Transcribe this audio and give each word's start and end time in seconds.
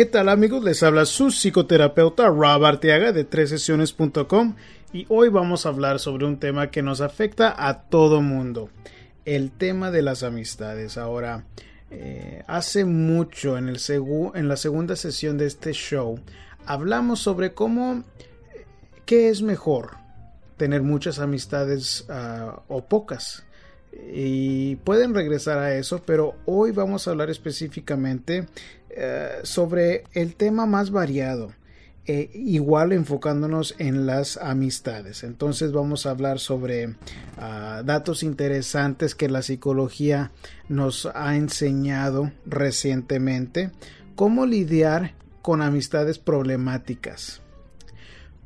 ¿Qué 0.00 0.06
tal 0.06 0.30
amigos? 0.30 0.64
Les 0.64 0.82
habla 0.82 1.04
su 1.04 1.30
psicoterapeuta 1.30 2.28
Rob 2.28 2.64
Arteaga 2.64 3.12
de 3.12 3.28
3sesiones.com 3.28 4.54
y 4.94 5.04
hoy 5.10 5.28
vamos 5.28 5.66
a 5.66 5.68
hablar 5.68 5.98
sobre 5.98 6.24
un 6.24 6.38
tema 6.38 6.70
que 6.70 6.80
nos 6.80 7.02
afecta 7.02 7.54
a 7.54 7.82
todo 7.82 8.22
mundo, 8.22 8.70
el 9.26 9.50
tema 9.50 9.90
de 9.90 10.00
las 10.00 10.22
amistades. 10.22 10.96
Ahora, 10.96 11.44
eh, 11.90 12.42
hace 12.46 12.86
mucho 12.86 13.58
en, 13.58 13.68
el 13.68 13.78
en 14.34 14.48
la 14.48 14.56
segunda 14.56 14.96
sesión 14.96 15.36
de 15.36 15.44
este 15.44 15.72
show 15.74 16.18
hablamos 16.64 17.20
sobre 17.20 17.52
cómo, 17.52 18.02
qué 19.04 19.28
es 19.28 19.42
mejor, 19.42 19.98
tener 20.56 20.80
muchas 20.80 21.18
amistades 21.18 22.06
uh, 22.08 22.58
o 22.68 22.86
pocas 22.86 23.44
y 23.92 24.76
pueden 24.76 25.14
regresar 25.14 25.58
a 25.58 25.74
eso, 25.74 26.02
pero 26.04 26.36
hoy 26.46 26.70
vamos 26.70 27.06
a 27.06 27.10
hablar 27.10 27.28
específicamente 27.28 28.46
eh, 28.90 29.40
sobre 29.42 30.04
el 30.12 30.34
tema 30.34 30.66
más 30.66 30.90
variado. 30.90 31.52
Eh, 32.06 32.30
igual 32.34 32.92
enfocándonos 32.92 33.74
en 33.78 34.06
las 34.06 34.36
amistades. 34.38 35.22
Entonces 35.22 35.70
vamos 35.70 36.06
a 36.06 36.10
hablar 36.10 36.40
sobre 36.40 36.96
ah, 37.36 37.82
datos 37.84 38.22
interesantes 38.22 39.14
que 39.14 39.28
la 39.28 39.42
psicología 39.42 40.32
nos 40.68 41.06
ha 41.14 41.36
enseñado 41.36 42.32
recientemente. 42.46 43.70
Cómo 44.16 44.46
lidiar 44.46 45.14
con 45.42 45.62
amistades 45.62 46.18
problemáticas. 46.18 47.42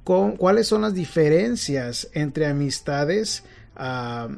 ¿Cuáles 0.03 0.67
son 0.67 0.83
las 0.83 0.92
diferencias 0.92 2.11
entre 2.12 2.47
amistades 2.47 3.45
Ah, 3.77 4.28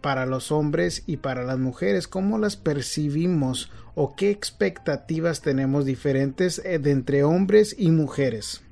para 0.00 0.24
los 0.24 0.50
hombres 0.50 1.02
y 1.06 1.18
para 1.18 1.44
las 1.44 1.58
mujeres, 1.58 2.08
cómo 2.08 2.38
las 2.38 2.56
percibimos 2.56 3.70
o 3.96 4.14
qué 4.14 4.30
expectativas 4.30 5.40
tenemos 5.40 5.86
diferentes 5.86 6.60
eh, 6.64 6.78
de 6.78 6.92
entre 6.92 7.24
hombres 7.24 7.74
y 7.76 7.90
mujeres. 7.90 8.62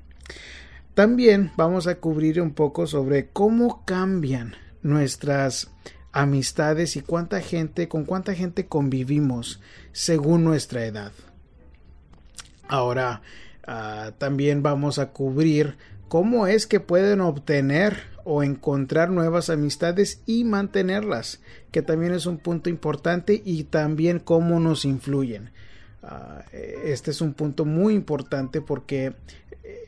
También 0.93 1.51
vamos 1.57 1.87
a 1.87 1.95
cubrir 1.95 2.39
un 2.39 2.53
poco 2.53 2.87
sobre 2.87 3.27
cómo 3.29 3.83
cambian 3.85 4.55
nuestras 4.83 5.71
amistades 6.13 6.95
y 6.95 7.01
cuánta 7.01 7.41
gente, 7.41 7.89
con 7.89 8.05
cuánta 8.05 8.35
gente 8.35 8.67
convivimos 8.67 9.59
según 9.91 10.43
nuestra 10.43 10.85
edad. 10.85 11.11
Ahora, 12.67 13.23
ah, 13.65 14.11
también 14.19 14.61
vamos 14.61 14.99
a 14.99 15.11
cubrir 15.11 15.75
cómo 16.07 16.45
es 16.45 16.67
que 16.67 16.79
pueden 16.79 17.19
obtener 17.19 18.14
o 18.25 18.43
encontrar 18.43 19.11
nuevas 19.11 19.49
amistades 19.49 20.21
y 20.25 20.43
mantenerlas, 20.43 21.39
que 21.71 21.81
también 21.81 22.13
es 22.13 22.25
un 22.25 22.39
punto 22.39 22.69
importante 22.69 23.41
y 23.45 23.65
también 23.65 24.19
cómo 24.19 24.59
nos 24.59 24.83
influyen. 24.83 25.51
Ah, 26.03 26.43
este 26.51 27.11
es 27.11 27.21
un 27.21 27.33
punto 27.33 27.65
muy 27.65 27.93
importante 27.93 28.61
porque 28.61 29.13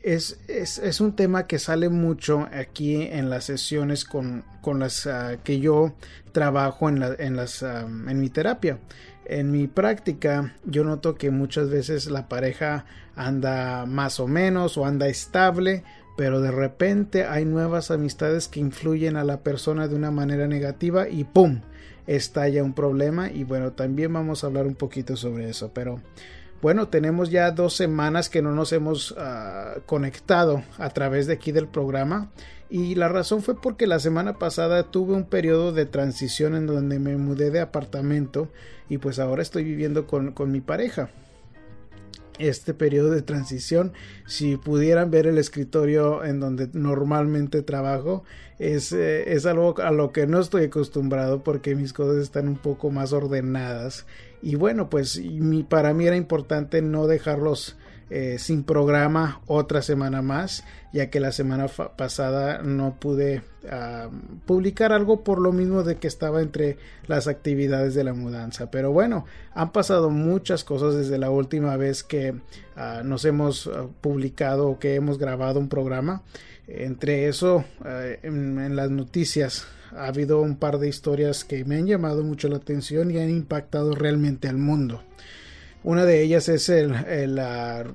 es, 0.02 0.38
es, 0.48 1.00
un 1.00 1.14
tema 1.14 1.46
que 1.46 1.58
sale 1.58 1.88
mucho 1.88 2.48
aquí 2.52 3.02
en 3.02 3.28
las 3.28 3.44
sesiones 3.44 4.04
con, 4.04 4.44
con 4.62 4.78
las 4.78 5.06
ah, 5.06 5.36
que 5.42 5.60
yo 5.60 5.94
trabajo 6.32 6.88
en, 6.88 7.00
la, 7.00 7.14
en, 7.18 7.36
las, 7.36 7.62
en 7.62 8.20
mi 8.20 8.30
terapia. 8.30 8.78
En 9.24 9.50
mi 9.50 9.66
práctica 9.66 10.54
yo 10.64 10.84
noto 10.84 11.16
que 11.16 11.30
muchas 11.30 11.68
veces 11.68 12.06
la 12.06 12.28
pareja 12.28 12.86
anda 13.14 13.84
más 13.84 14.20
o 14.20 14.26
menos 14.26 14.78
o 14.78 14.86
anda 14.86 15.08
estable 15.08 15.82
pero 16.18 16.40
de 16.40 16.50
repente 16.50 17.26
hay 17.26 17.44
nuevas 17.44 17.92
amistades 17.92 18.48
que 18.48 18.58
influyen 18.58 19.16
a 19.16 19.22
la 19.22 19.44
persona 19.44 19.86
de 19.86 19.94
una 19.94 20.10
manera 20.10 20.48
negativa 20.48 21.08
y 21.08 21.22
¡pum! 21.22 21.60
estalla 22.08 22.64
un 22.64 22.72
problema 22.72 23.30
y 23.30 23.44
bueno, 23.44 23.70
también 23.70 24.12
vamos 24.12 24.42
a 24.42 24.48
hablar 24.48 24.66
un 24.66 24.74
poquito 24.74 25.16
sobre 25.16 25.48
eso, 25.48 25.70
pero 25.72 26.00
bueno, 26.60 26.88
tenemos 26.88 27.30
ya 27.30 27.52
dos 27.52 27.76
semanas 27.76 28.28
que 28.28 28.42
no 28.42 28.50
nos 28.50 28.72
hemos 28.72 29.14
ah, 29.16 29.76
conectado 29.86 30.64
a 30.78 30.90
través 30.90 31.28
de 31.28 31.34
aquí 31.34 31.52
del 31.52 31.68
programa 31.68 32.32
y 32.68 32.96
la 32.96 33.06
razón 33.06 33.40
fue 33.40 33.54
porque 33.54 33.86
la 33.86 34.00
semana 34.00 34.40
pasada 34.40 34.90
tuve 34.90 35.14
un 35.14 35.24
periodo 35.24 35.70
de 35.70 35.86
transición 35.86 36.56
en 36.56 36.66
donde 36.66 36.98
me 36.98 37.16
mudé 37.16 37.52
de 37.52 37.60
apartamento 37.60 38.48
y 38.88 38.98
pues 38.98 39.20
ahora 39.20 39.42
estoy 39.42 39.62
viviendo 39.62 40.08
con, 40.08 40.32
con 40.32 40.50
mi 40.50 40.60
pareja 40.60 41.10
este 42.38 42.74
periodo 42.74 43.10
de 43.10 43.22
transición. 43.22 43.92
Si 44.26 44.56
pudieran 44.56 45.10
ver 45.10 45.26
el 45.26 45.38
escritorio 45.38 46.24
en 46.24 46.40
donde 46.40 46.68
normalmente 46.72 47.62
trabajo, 47.62 48.24
es, 48.58 48.92
eh, 48.92 49.32
es 49.32 49.46
algo 49.46 49.78
a 49.80 49.90
lo 49.90 50.12
que 50.12 50.26
no 50.26 50.40
estoy 50.40 50.64
acostumbrado 50.64 51.42
porque 51.44 51.74
mis 51.74 51.92
cosas 51.92 52.22
están 52.22 52.48
un 52.48 52.56
poco 52.56 52.90
más 52.90 53.12
ordenadas. 53.12 54.06
Y 54.42 54.56
bueno, 54.56 54.90
pues 54.90 55.20
mi, 55.20 55.62
para 55.62 55.94
mí 55.94 56.06
era 56.06 56.16
importante 56.16 56.82
no 56.82 57.06
dejarlos 57.06 57.76
eh, 58.10 58.36
sin 58.38 58.64
programa 58.64 59.40
otra 59.46 59.82
semana 59.82 60.22
más, 60.22 60.64
ya 60.92 61.10
que 61.10 61.20
la 61.20 61.32
semana 61.32 61.66
pasada 61.68 62.62
no 62.62 62.96
pude 62.98 63.42
publicar 64.46 64.92
algo 64.92 65.22
por 65.22 65.40
lo 65.40 65.52
mismo 65.52 65.82
de 65.82 65.96
que 65.96 66.08
estaba 66.08 66.40
entre 66.40 66.78
las 67.06 67.26
actividades 67.26 67.94
de 67.94 68.04
la 68.04 68.14
mudanza. 68.14 68.70
Pero 68.70 68.92
bueno, 68.92 69.26
han 69.52 69.72
pasado 69.72 70.08
muchas 70.08 70.64
cosas 70.64 70.94
desde 70.94 71.18
la 71.18 71.30
última 71.30 71.76
vez 71.76 72.02
que 72.02 72.34
ah, 72.76 73.02
nos 73.04 73.24
hemos 73.24 73.66
ah, 73.66 73.86
publicado 74.00 74.68
o 74.68 74.78
que 74.78 74.94
hemos 74.94 75.18
grabado 75.18 75.60
un 75.60 75.68
programa. 75.68 76.22
Entre 76.66 77.28
eso, 77.28 77.64
eh, 77.84 78.20
en 78.22 78.76
las 78.76 78.90
noticias 78.90 79.66
ha 79.96 80.06
habido 80.06 80.40
un 80.40 80.56
par 80.56 80.78
de 80.78 80.88
historias 80.88 81.44
que 81.44 81.64
me 81.64 81.76
han 81.76 81.86
llamado 81.86 82.22
mucho 82.22 82.48
la 82.48 82.56
atención 82.56 83.10
y 83.10 83.18
han 83.18 83.30
impactado 83.30 83.94
realmente 83.94 84.48
al 84.48 84.58
mundo. 84.58 85.02
Una 85.84 86.04
de 86.04 86.22
ellas 86.22 86.48
es 86.48 86.68
el, 86.68 86.92
la 87.34 87.86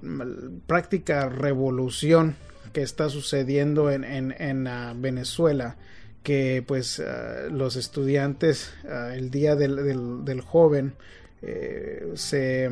práctica 0.67 1.27
revolución 1.27 2.35
que 2.71 2.81
está 2.81 3.09
sucediendo 3.09 3.91
en, 3.91 4.03
en, 4.03 4.67
ah, 4.67 4.93
Venezuela, 4.95 5.75
que 6.23 6.63
pues 6.65 6.99
ah, 6.99 7.47
los 7.51 7.75
estudiantes 7.75 8.73
ah, 8.89 9.11
el 9.13 9.29
día 9.29 9.55
del, 9.55 10.41
joven 10.41 10.93
eh, 11.41 12.11
se 12.15 12.71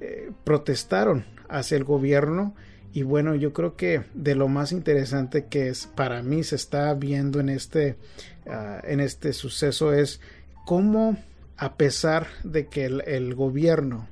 eh, 0.00 0.30
protestaron 0.44 1.24
hacia 1.48 1.76
el 1.76 1.84
gobierno. 1.84 2.54
Y 2.92 3.04
bueno 3.04 3.34
yo 3.34 3.54
creo 3.54 3.74
que 3.74 4.02
de 4.12 4.34
lo 4.34 4.48
más 4.48 4.70
interesante 4.70 5.46
que 5.46 5.68
es 5.68 5.86
para 5.86 6.22
mí 6.22 6.44
se 6.44 6.56
está 6.56 6.92
viendo 6.92 7.40
en 7.40 7.48
este 7.48 7.96
en 8.44 9.00
este 9.00 9.32
suceso 9.32 9.94
es 9.94 10.20
cómo 10.66 11.16
a 11.56 11.76
pesar 11.78 12.26
de 12.44 12.66
que 12.66 12.84
el 12.84 13.34
gobierno 13.34 14.11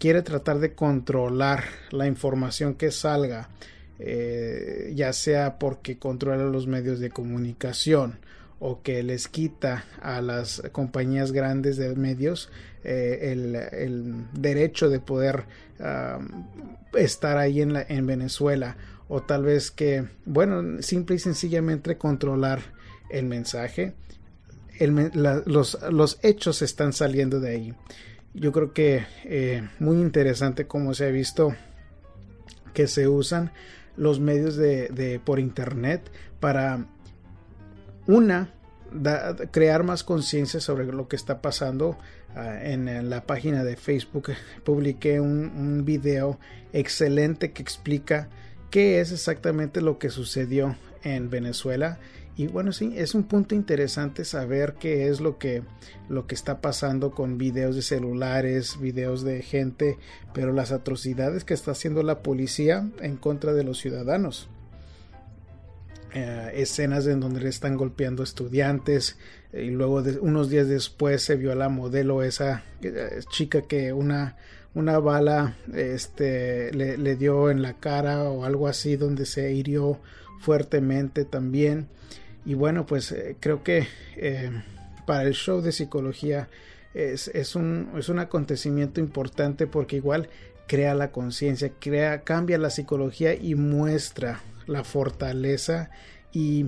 quiere 0.00 0.22
tratar 0.22 0.58
de 0.58 0.74
controlar 0.74 1.62
la 1.90 2.06
información 2.06 2.74
que 2.74 2.90
salga, 2.90 3.50
eh, 3.98 4.92
ya 4.96 5.12
sea 5.12 5.58
porque 5.58 5.98
controla 5.98 6.44
los 6.44 6.66
medios 6.66 7.00
de 7.00 7.10
comunicación 7.10 8.18
o 8.58 8.82
que 8.82 9.02
les 9.02 9.28
quita 9.28 9.84
a 10.00 10.22
las 10.22 10.62
compañías 10.72 11.32
grandes 11.32 11.76
de 11.76 11.94
medios 11.96 12.50
eh, 12.82 13.30
el, 13.30 14.24
derecho 14.32 14.88
de 14.88 15.00
poder 15.00 15.44
estar 16.94 17.36
ahí 17.36 17.60
en, 17.60 17.76
en 17.76 18.06
Venezuela 18.06 18.76
o 19.08 19.22
tal 19.22 19.44
vez 19.44 19.70
que, 19.70 20.06
bueno, 20.24 20.80
simple 20.82 21.16
y 21.16 21.18
sencillamente 21.18 21.98
controlar 21.98 22.60
el 23.10 23.26
mensaje. 23.26 23.92
los 24.78 26.18
hechos 26.22 26.62
están 26.62 26.94
saliendo 26.94 27.38
de 27.38 27.50
ahí 27.50 27.74
yo 28.34 28.52
creo 28.52 28.72
que 28.72 29.06
eh, 29.24 29.68
muy 29.78 29.98
interesante 29.98 30.66
cómo 30.66 30.94
se 30.94 31.06
ha 31.06 31.10
visto 31.10 31.54
que 32.72 32.86
se 32.86 33.08
usan 33.08 33.52
los 33.96 34.20
medios 34.20 34.56
de, 34.56 35.20
por 35.24 35.40
internet 35.40 36.10
para 36.38 36.86
una 38.06 38.54
crear 39.50 39.84
más 39.84 40.02
conciencia 40.02 40.60
sobre 40.60 40.86
lo 40.86 41.06
que 41.06 41.16
está 41.16 41.42
pasando 41.42 41.96
ah, 42.34 42.58
en, 42.62 43.10
la 43.10 43.24
página 43.26 43.62
de 43.62 43.76
Facebook. 43.76 44.32
Publiqué 44.64 45.20
un, 45.20 45.50
un, 45.56 45.84
video 45.84 46.38
excelente 46.72 47.52
que 47.52 47.62
explica 47.62 48.28
qué 48.70 49.00
es 49.00 49.12
exactamente 49.12 49.80
lo 49.80 49.98
que 49.98 50.10
sucedió 50.10 50.76
en 51.02 51.30
Venezuela 51.30 51.98
y 52.40 52.46
bueno, 52.46 52.72
sí, 52.72 52.94
es 52.96 53.14
un 53.14 53.24
punto 53.24 53.54
interesante 53.54 54.24
saber 54.24 54.76
qué 54.80 55.08
es 55.08 55.20
lo 55.20 55.36
que, 55.36 55.62
lo 56.08 56.26
que 56.26 56.34
está 56.34 56.62
pasando 56.62 57.10
con 57.10 57.36
videos 57.36 57.76
de 57.76 57.82
celulares, 57.82 58.80
videos 58.80 59.22
de 59.24 59.42
gente, 59.42 59.98
pero 60.32 60.50
las 60.50 60.72
atrocidades 60.72 61.44
que 61.44 61.52
está 61.52 61.72
haciendo 61.72 62.02
la 62.02 62.22
policía 62.22 62.88
en 63.02 63.18
contra 63.18 63.52
de 63.52 63.62
los 63.62 63.76
ciudadanos. 63.76 64.48
Eh, 66.14 66.52
escenas 66.54 67.06
en 67.08 67.20
donde 67.20 67.42
le 67.42 67.50
están 67.50 67.76
golpeando 67.76 68.22
estudiantes 68.22 69.18
y 69.52 69.68
luego 69.68 70.02
unos 70.22 70.48
días 70.48 70.66
después 70.66 71.20
se 71.20 71.36
vio 71.36 71.52
a 71.52 71.56
la 71.56 71.68
modelo 71.68 72.22
esa 72.22 72.64
eh, 72.80 73.20
chica 73.30 73.60
que 73.60 73.92
una 73.92 74.38
una 74.72 74.98
bala 74.98 75.56
este 75.74 76.72
le, 76.72 76.96
le, 76.96 77.16
dio 77.16 77.50
en 77.50 77.60
la 77.60 77.74
cara 77.74 78.24
o 78.24 78.44
algo 78.44 78.66
así 78.66 78.96
donde 78.96 79.26
se 79.26 79.52
hirió 79.52 80.00
fuertemente 80.40 81.24
también 81.24 81.86
y 82.44 82.54
bueno 82.54 82.86
pues 82.86 83.12
eh, 83.12 83.36
creo 83.40 83.62
que 83.62 83.86
para 85.06 85.22
el 85.22 85.34
show 85.34 85.60
de 85.60 85.72
psicología 85.72 86.48
es, 86.94 87.28
es, 87.28 87.54
un, 87.54 87.90
es 87.96 88.08
un 88.08 88.18
acontecimiento 88.18 89.00
importante 89.00 89.66
porque 89.66 89.96
igual 89.96 90.28
crea 90.66 90.94
la 90.94 91.10
conciencia, 91.10 91.72
crea, 91.80 92.22
cambia 92.22 92.58
la 92.58 92.70
psicología 92.70 93.34
y 93.34 93.56
muestra 93.56 94.40
la 94.66 94.84
fortaleza 94.84 95.90
y 96.32 96.66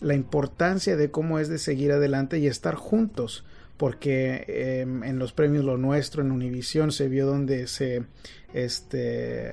la 0.00 0.14
importancia 0.14 0.96
de 0.96 1.10
cómo 1.10 1.38
es 1.38 1.48
de 1.48 1.58
seguir 1.58 1.92
adelante 1.92 2.38
y 2.38 2.46
estar 2.46 2.74
juntos 2.74 3.44
porque 3.78 4.44
em, 4.48 5.04
en 5.04 5.18
los 5.18 5.32
premios 5.32 5.64
Lo 5.64 5.78
Nuestro 5.78 6.20
en 6.20 6.32
Univisión 6.32 6.92
se 6.92 7.08
vio 7.08 7.26
donde 7.26 7.66
se 7.68 8.04
este 8.52 9.52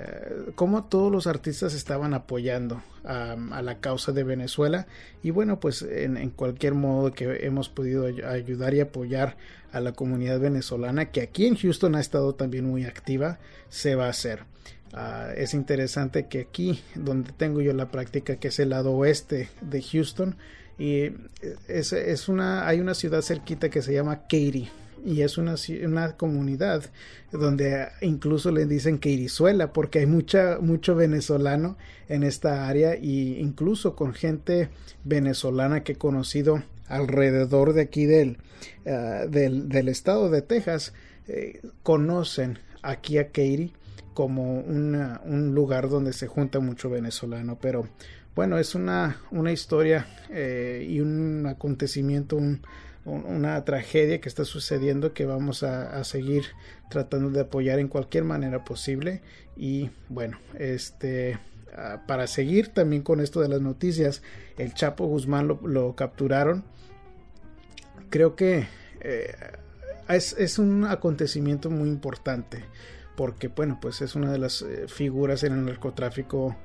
cómo 0.55 0.85
todos 0.85 1.11
los 1.11 1.27
artistas 1.27 1.73
estaban 1.73 2.13
apoyando 2.13 2.81
a, 3.03 3.35
la 3.61 3.79
causa 3.79 4.11
de 4.11 4.23
Venezuela. 4.23 4.87
Y 5.21 5.29
bueno 5.29 5.59
pues 5.59 5.83
en, 5.83 6.29
cualquier 6.31 6.73
modo 6.73 7.13
que 7.13 7.45
hemos 7.45 7.69
podido 7.69 8.05
ayudar 8.05 8.73
y 8.73 8.79
apoyar 8.79 9.37
a 9.71 9.79
la 9.79 9.91
comunidad 9.91 10.39
venezolana 10.39 11.11
que 11.11 11.21
aquí 11.21 11.45
en 11.45 11.55
Houston 11.55 11.95
ha 11.95 11.99
estado 11.99 12.33
también 12.33 12.65
muy 12.65 12.85
activa 12.85 13.39
se 13.69 13.95
va 13.95 14.07
a 14.07 14.09
hacer. 14.09 14.43
Ah, 14.93 15.33
es 15.35 15.53
interesante 15.53 16.27
que 16.27 16.39
aquí 16.39 16.81
donde 16.95 17.31
tengo 17.31 17.61
yo 17.61 17.73
la 17.73 17.91
práctica 17.91 18.37
que 18.37 18.47
es 18.47 18.59
el 18.59 18.69
lado 18.69 18.93
oeste 18.93 19.49
de 19.61 19.83
Houston 19.83 20.35
y 20.77 21.11
es, 21.67 21.93
es 21.93 22.27
una 22.27 22.67
hay 22.67 22.79
una 22.79 22.93
ciudad 22.93 23.21
cerquita 23.21 23.69
que 23.69 23.81
se 23.81 23.93
llama 23.93 24.23
Katy 24.23 24.69
y 25.05 25.21
es 25.21 25.37
una, 25.37 25.55
una 25.83 26.17
comunidad 26.17 26.83
donde 27.31 27.87
incluso 28.01 28.51
le 28.51 28.65
dicen 28.65 28.97
Katyzuela 28.97 29.71
porque 29.71 29.99
hay 29.99 30.05
mucha 30.07 30.57
mucho 30.59 30.95
venezolano 30.95 31.77
en 32.09 32.23
esta 32.23 32.67
área 32.67 32.97
y 32.97 33.39
incluso 33.39 33.95
con 33.95 34.13
gente 34.13 34.69
venezolana 35.03 35.83
que 35.83 35.93
he 35.93 35.97
conocido 35.97 36.63
alrededor 36.87 37.73
de 37.73 37.81
aquí 37.83 38.05
del, 38.05 38.37
ah, 38.87 39.25
del, 39.29 39.69
del, 39.69 39.89
estado 39.89 40.29
de 40.29 40.41
Texas 40.41 40.93
eh, 41.27 41.61
conocen 41.83 42.59
aquí 42.81 43.17
a 43.19 43.27
Katy 43.27 43.73
como 44.15 44.59
un 44.61 45.53
lugar 45.53 45.89
donde 45.89 46.13
se 46.13 46.27
junta 46.27 46.61
mucho 46.61 46.89
venezolano, 46.89 47.57
pero 47.59 47.89
bueno, 48.35 48.57
es 48.57 48.75
una, 48.75 49.17
una 49.31 49.51
historia 49.53 50.07
eh, 50.29 50.85
y 50.87 50.99
un 50.99 51.45
acontecimiento, 51.47 52.37
una 53.05 53.63
tragedia 53.63 54.19
que 54.19 54.27
está 54.27 54.43
sucediendo 54.43 55.13
que 55.13 55.25
vamos 55.25 55.63
a, 55.63 56.03
seguir 56.03 56.43
tratando 56.89 57.29
de 57.29 57.41
apoyar 57.41 57.79
en 57.79 57.87
cualquier 57.87 58.25
manera 58.25 58.65
posible 58.65 59.21
y 59.55 59.89
bueno, 60.09 60.37
este 60.59 61.39
ah, 61.77 62.03
para 62.07 62.27
seguir 62.27 62.69
también 62.69 63.03
con 63.03 63.21
esto 63.21 63.39
de 63.39 63.47
las 63.47 63.61
noticias, 63.61 64.21
el 64.57 64.73
Chapo 64.73 65.05
Guzmán 65.05 65.47
lo, 65.47 65.95
capturaron. 65.95 66.65
Creo 68.09 68.35
que 68.35 68.67
eh, 68.99 69.33
es, 70.09 70.33
es 70.33 70.59
un 70.59 70.83
acontecimiento 70.83 71.69
muy 71.69 71.87
importante 71.87 72.65
porque 73.15 73.47
bueno 73.47 73.79
pues 73.81 74.01
es 74.01 74.15
una 74.15 74.31
de 74.31 74.37
las 74.37 74.61
eh, 74.61 74.87
figuras 74.87 75.43
en 75.43 75.53
el 75.53 75.65
narcotráfico 75.65 76.55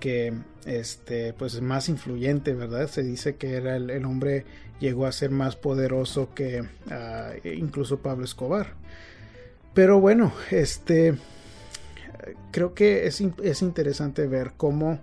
que 0.00 0.34
este 0.66 1.32
pues 1.34 1.60
más 1.60 1.88
influyente 1.88 2.54
verdad 2.54 2.88
se 2.88 3.02
dice 3.02 3.36
que 3.36 3.54
era 3.54 3.76
el, 3.76 4.04
hombre 4.04 4.44
llegó 4.80 5.06
a 5.06 5.12
ser 5.12 5.30
más 5.30 5.56
poderoso 5.56 6.34
que 6.34 6.64
ah, 6.90 7.32
incluso 7.44 8.00
Pablo 8.00 8.24
Escobar 8.24 8.74
pero 9.74 10.00
bueno 10.00 10.32
este 10.50 11.14
creo 12.50 12.74
que 12.74 13.06
es, 13.06 13.20
es 13.20 13.62
interesante 13.62 14.26
ver 14.26 14.52
cómo 14.56 14.98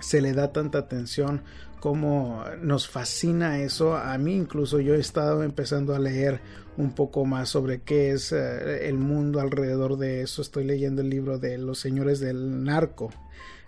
se 0.00 0.20
le 0.20 0.32
da 0.32 0.52
tanta 0.52 0.78
atención 0.78 1.42
cómo 1.80 2.44
nos 2.60 2.88
fascina 2.88 3.60
eso. 3.60 3.96
A 3.96 4.16
mí 4.18 4.36
incluso 4.36 4.78
yo 4.78 4.94
he 4.94 5.00
estado 5.00 5.42
empezando 5.42 5.94
a 5.94 5.98
leer 5.98 6.40
un 6.76 6.92
poco 6.94 7.24
más 7.24 7.48
sobre 7.48 7.80
qué 7.80 8.12
es 8.12 8.32
eh, 8.32 8.88
el 8.88 8.98
mundo 8.98 9.40
alrededor 9.40 9.96
de 9.96 10.22
eso. 10.22 10.42
Estoy 10.42 10.64
leyendo 10.64 11.02
el 11.02 11.10
libro 11.10 11.38
de 11.38 11.58
Los 11.58 11.80
Señores 11.80 12.20
del 12.20 12.62
Narco. 12.62 13.10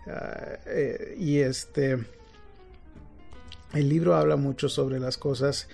Ah, 0.07 0.59
eh, 0.67 1.17
y 1.19 1.39
este... 1.39 1.99
El 3.73 3.89
libro 3.89 4.17
habla 4.17 4.37
mucho 4.37 4.69
sobre 4.69 5.01
las 5.01 5.17
cosas 5.17 5.67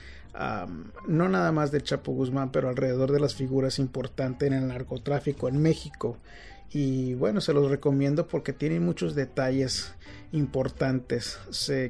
no 1.06 1.28
nada 1.28 1.52
más 1.52 1.72
de 1.72 1.82
Chapo 1.82 2.12
Guzmán, 2.12 2.52
pero 2.52 2.68
alrededor 2.68 3.12
de 3.12 3.20
las 3.20 3.34
figuras 3.34 3.78
importantes 3.78 4.46
en 4.46 4.54
el 4.54 4.68
narcotráfico 4.68 5.48
en 5.48 5.60
México. 5.60 6.16
Y 6.70 7.14
bueno 7.14 7.40
se 7.40 7.54
los 7.54 7.70
recomiendo 7.70 8.28
porque 8.28 8.52
tienen 8.52 8.84
muchos 8.84 9.14
detalles 9.14 9.94
importantes. 10.32 11.38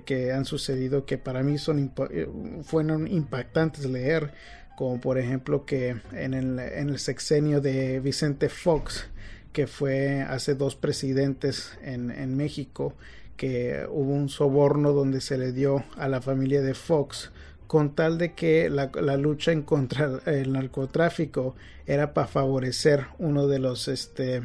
Que 0.05 0.33
han 0.33 0.45
sucedido 0.45 1.05
que 1.05 1.19
para 1.19 1.43
mí 1.43 1.59
son 1.59 1.93
eh, 2.11 2.29
fueron 2.63 3.07
impactantes 3.09 3.85
leer 3.85 4.33
como 4.77 5.01
por 5.01 5.19
ejemplo 5.19 5.67
que 5.67 5.97
en 6.13 6.35
el, 6.35 6.59
en 6.61 6.91
el 6.91 7.01
sexenio 7.01 7.61
de 7.61 7.99
Vicente 7.99 8.49
Fox 8.49 9.09
que 9.53 9.67
fue 9.67 10.23
hace 10.23 10.55
dos 10.55 10.77
presidentes 10.77 11.79
en, 11.83 12.11
en 12.11 12.37
México 12.37 12.95
que 13.37 13.87
hubo 13.91 14.13
un 14.13 14.29
soborno 14.29 14.93
donde 14.93 15.21
se 15.21 15.39
le 15.39 15.53
dio 15.53 15.85
a 15.97 16.09
la 16.09 16.21
familia 16.21 16.61
de 16.61 16.75
Fox 16.75 17.31
con 17.67 17.95
tal 17.95 18.19
de 18.19 18.35
que 18.35 18.69
la, 18.71 18.91
la 19.01 19.17
lucha 19.17 19.53
en 19.53 19.63
contra 19.63 20.21
el 20.27 20.53
narcotráfico 20.53 21.55
era 21.87 22.15
para 22.15 22.27
favorecer 22.27 23.07
uno 23.19 23.47
de 23.47 23.59
los 23.59 23.89
este 23.89 24.43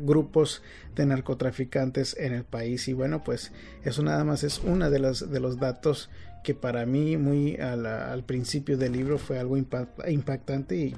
grupos 0.00 0.62
de 0.94 1.06
narcotraficantes 1.06 2.16
en 2.18 2.32
el 2.34 2.44
país. 2.44 2.88
Y 2.88 2.92
bueno 2.92 3.22
pues 3.22 3.52
eso 3.84 4.02
nada 4.02 4.24
más 4.24 4.44
es 4.44 4.58
una 4.58 4.90
de 4.90 4.98
las 4.98 5.30
de 5.30 5.40
los 5.40 5.58
datos 5.58 6.10
que 6.42 6.54
para 6.54 6.86
mí 6.86 7.16
muy 7.16 7.56
al, 7.56 8.22
principio 8.24 8.76
del 8.76 8.92
libro 8.92 9.18
fue 9.18 9.38
algo 9.38 9.56
impactante 9.56 10.76
y, 10.76 10.96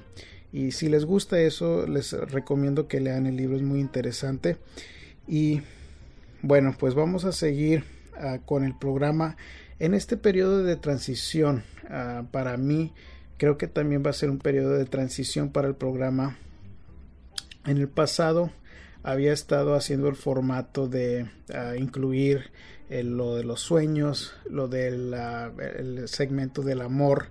y, 0.53 0.73
si 0.73 0.89
les 0.89 1.05
gusta 1.05 1.41
eso 1.41 1.87
les 1.87 2.13
recomiendo 2.13 2.89
que 2.89 3.01
lean 3.01 3.27
el 3.27 3.37
libro 3.37 3.57
es 3.57 3.63
muy 3.63 3.81
interesante. 3.81 4.57
Y 5.27 5.61
bueno 6.43 6.75
pues 6.79 6.95
vamos 6.95 7.25
a 7.25 7.33
seguir 7.33 7.85
ah, 8.17 8.39
con 8.45 8.65
el 8.65 8.77
programa. 8.77 9.37
En 9.79 9.95
este 9.95 10.17
periodo 10.17 10.65
de 10.65 10.77
transición 10.77 11.65
ah, 11.89 12.25
para 12.31 12.57
mí 12.57 12.93
creo 13.37 13.59
que 13.59 13.69
también 13.69 14.03
va 14.05 14.11
a 14.11 14.15
ser 14.15 14.31
un 14.31 14.39
periodo 14.39 14.75
de 14.75 14.87
transición 14.87 15.51
para 15.51 15.69
el 15.69 15.75
programa. 15.75 16.39
En 17.67 17.77
el 17.77 17.89
pasado 17.89 18.51
había 19.03 19.33
estado 19.33 19.75
haciendo 19.75 20.09
el 20.09 20.17
formato 20.17 20.89
de 20.89 21.31
ah, 21.53 21.75
incluir 21.77 22.51
lo 22.91 23.37
de 23.37 23.45
los 23.45 23.61
sueños, 23.61 24.35
lo 24.49 24.67
del 24.67 25.15
el 25.59 26.09
segmento 26.09 26.63
del 26.63 26.81
amor. 26.81 27.27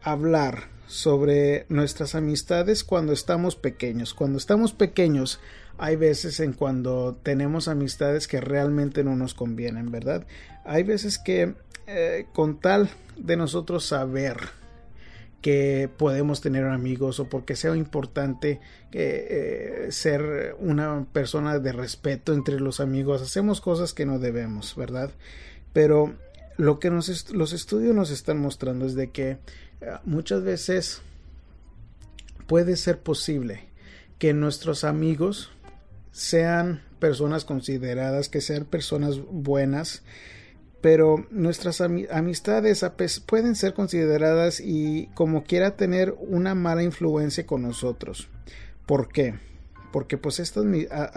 hablar 0.00 0.68
sobre 0.86 1.66
nuestras 1.68 2.14
amistades 2.14 2.84
cuando 2.84 3.12
estamos 3.12 3.56
pequeños. 3.56 4.14
Cuando 4.14 4.38
estamos 4.38 4.72
pequeños 4.72 5.40
hay 5.76 5.96
veces 5.96 6.38
en 6.38 6.52
cuando 6.52 7.18
tenemos 7.20 7.66
amistades 7.66 8.28
que 8.28 8.40
realmente 8.40 9.02
no 9.02 9.16
nos 9.16 9.34
convienen, 9.34 9.90
¿verdad? 9.90 10.24
Hay 10.64 10.84
veces 10.84 11.18
que 11.18 11.56
eh, 11.88 12.26
con 12.32 12.60
tal 12.60 12.90
de 13.16 13.36
nosotros 13.36 13.86
saber 13.86 14.36
que 15.44 15.90
podemos 15.94 16.40
tener 16.40 16.64
amigos 16.64 17.20
o 17.20 17.28
porque 17.28 17.54
sea 17.54 17.76
importante 17.76 18.62
eh, 18.92 19.88
ser 19.90 20.56
una 20.58 21.04
persona 21.12 21.58
de 21.58 21.70
respeto 21.70 22.32
entre 22.32 22.58
los 22.60 22.80
amigos. 22.80 23.20
Hacemos 23.20 23.60
cosas 23.60 23.92
que 23.92 24.06
no 24.06 24.18
debemos, 24.18 24.74
¿verdad? 24.74 25.10
Pero 25.74 26.14
lo 26.56 26.78
que 26.78 26.88
nos 26.88 27.30
los 27.30 27.52
estudios 27.52 27.94
nos 27.94 28.10
están 28.10 28.38
mostrando 28.38 28.86
es 28.86 28.94
de 28.94 29.10
que 29.10 29.32
eh, 29.32 29.38
muchas 30.06 30.42
veces 30.42 31.02
puede 32.46 32.78
ser 32.78 33.00
posible 33.00 33.64
que 34.18 34.32
nuestros 34.32 34.82
amigos 34.82 35.50
sean 36.10 36.80
personas 37.00 37.44
consideradas, 37.44 38.30
que 38.30 38.40
sean 38.40 38.64
personas 38.64 39.18
buenas, 39.18 40.04
pero 40.84 41.26
nuestras 41.30 41.80
amistades 41.80 42.84
pueden 43.24 43.54
ser 43.54 43.72
consideradas 43.72 44.60
y 44.60 45.06
como 45.14 45.42
quiera 45.44 45.76
tener 45.76 46.14
una 46.18 46.54
mala 46.54 46.82
influencia 46.82 47.46
con 47.46 47.62
nosotros. 47.62 48.28
¿Por 48.84 49.08
qué? 49.08 49.32
Porque 49.94 50.18
pues 50.18 50.40
estas 50.40 50.66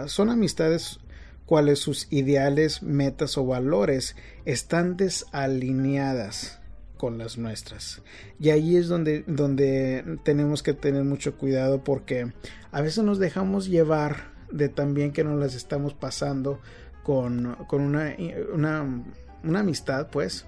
son 0.06 0.30
amistades 0.30 1.00
cuales 1.44 1.80
sus 1.80 2.06
ideales, 2.08 2.82
metas 2.82 3.36
o 3.36 3.44
valores 3.44 4.16
están 4.46 4.96
desalineadas 4.96 6.60
con 6.96 7.18
las 7.18 7.36
nuestras. 7.36 8.00
Y 8.40 8.48
ahí 8.48 8.74
es 8.74 8.88
donde, 8.88 9.22
donde 9.26 10.18
tenemos 10.24 10.62
que 10.62 10.72
tener 10.72 11.04
mucho 11.04 11.36
cuidado 11.36 11.84
porque 11.84 12.32
a 12.72 12.80
veces 12.80 13.04
nos 13.04 13.18
dejamos 13.18 13.68
llevar 13.68 14.32
de 14.50 14.70
también 14.70 15.12
que 15.12 15.24
nos 15.24 15.38
las 15.38 15.54
estamos 15.54 15.92
pasando 15.92 16.58
con, 17.02 17.54
con 17.66 17.82
una, 17.82 18.16
una 18.54 19.04
una 19.44 19.60
amistad, 19.60 20.08
pues, 20.10 20.46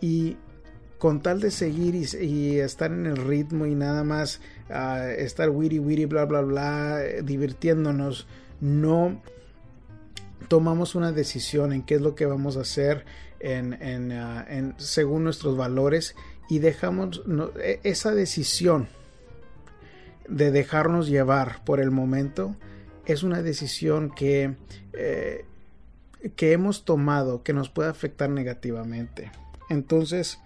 y 0.00 0.36
con 0.98 1.20
tal 1.20 1.40
de 1.40 1.50
seguir 1.50 1.94
y, 1.94 2.58
estar 2.58 2.90
en 2.90 3.06
el 3.06 3.16
ritmo 3.16 3.66
y 3.66 3.74
nada 3.74 4.02
más 4.02 4.40
uh, 4.70 5.08
estar 5.18 5.50
witty 5.50 5.78
witty 5.78 6.06
bla 6.06 6.24
bla 6.24 6.40
bla 6.40 7.00
divirtiéndonos 7.22 8.26
no 8.60 9.20
tomamos 10.48 10.94
una 10.94 11.12
decisión 11.12 11.72
en 11.72 11.82
qué 11.82 11.96
es 11.96 12.00
lo 12.00 12.14
que 12.14 12.26
vamos 12.26 12.56
a 12.56 12.60
hacer 12.60 13.04
ah, 13.44 14.44
según 14.78 15.24
nuestros 15.24 15.56
valores 15.56 16.14
y 16.48 16.60
dejamos 16.60 17.22
e, 17.60 17.80
esa 17.82 18.14
decisión 18.14 18.88
de 20.28 20.50
dejarnos 20.50 21.08
llevar 21.08 21.62
por 21.64 21.80
el 21.80 21.90
momento 21.90 22.56
es 23.04 23.22
una 23.22 23.42
decisión 23.42 24.10
que 24.10 24.56
eh, 24.92 25.44
que 26.36 26.52
hemos 26.52 26.84
tomado 26.84 27.42
que 27.42 27.52
nos 27.52 27.68
puede 27.68 27.88
afectar 27.88 28.30
negativamente. 28.30 29.30
Entonces, 29.68 30.38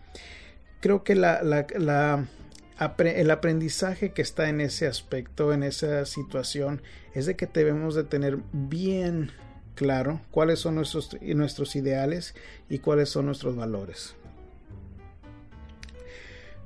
creo 0.81 1.05
que 1.05 1.13
el 1.13 3.31
aprendizaje 3.31 4.13
que 4.13 4.23
está 4.23 4.49
en 4.49 4.61
ese 4.61 4.87
aspecto, 4.87 5.53
en 5.53 5.63
esa 5.63 6.05
situación, 6.07 6.83
es 7.15 7.27
de 7.27 7.37
que 7.37 7.47
debemos 7.47 7.95
de 7.95 8.05
tener 8.05 8.39
bien 8.53 9.31
claro 9.75 10.21
cuáles 10.31 10.59
son 10.59 10.75
nuestros, 10.75 11.17
nuestros 11.23 11.77
ideales 11.77 12.35
y 12.69 12.79
cuáles 12.79 13.09
son 13.09 13.27
nuestros 13.27 13.57
valores. 13.57 14.15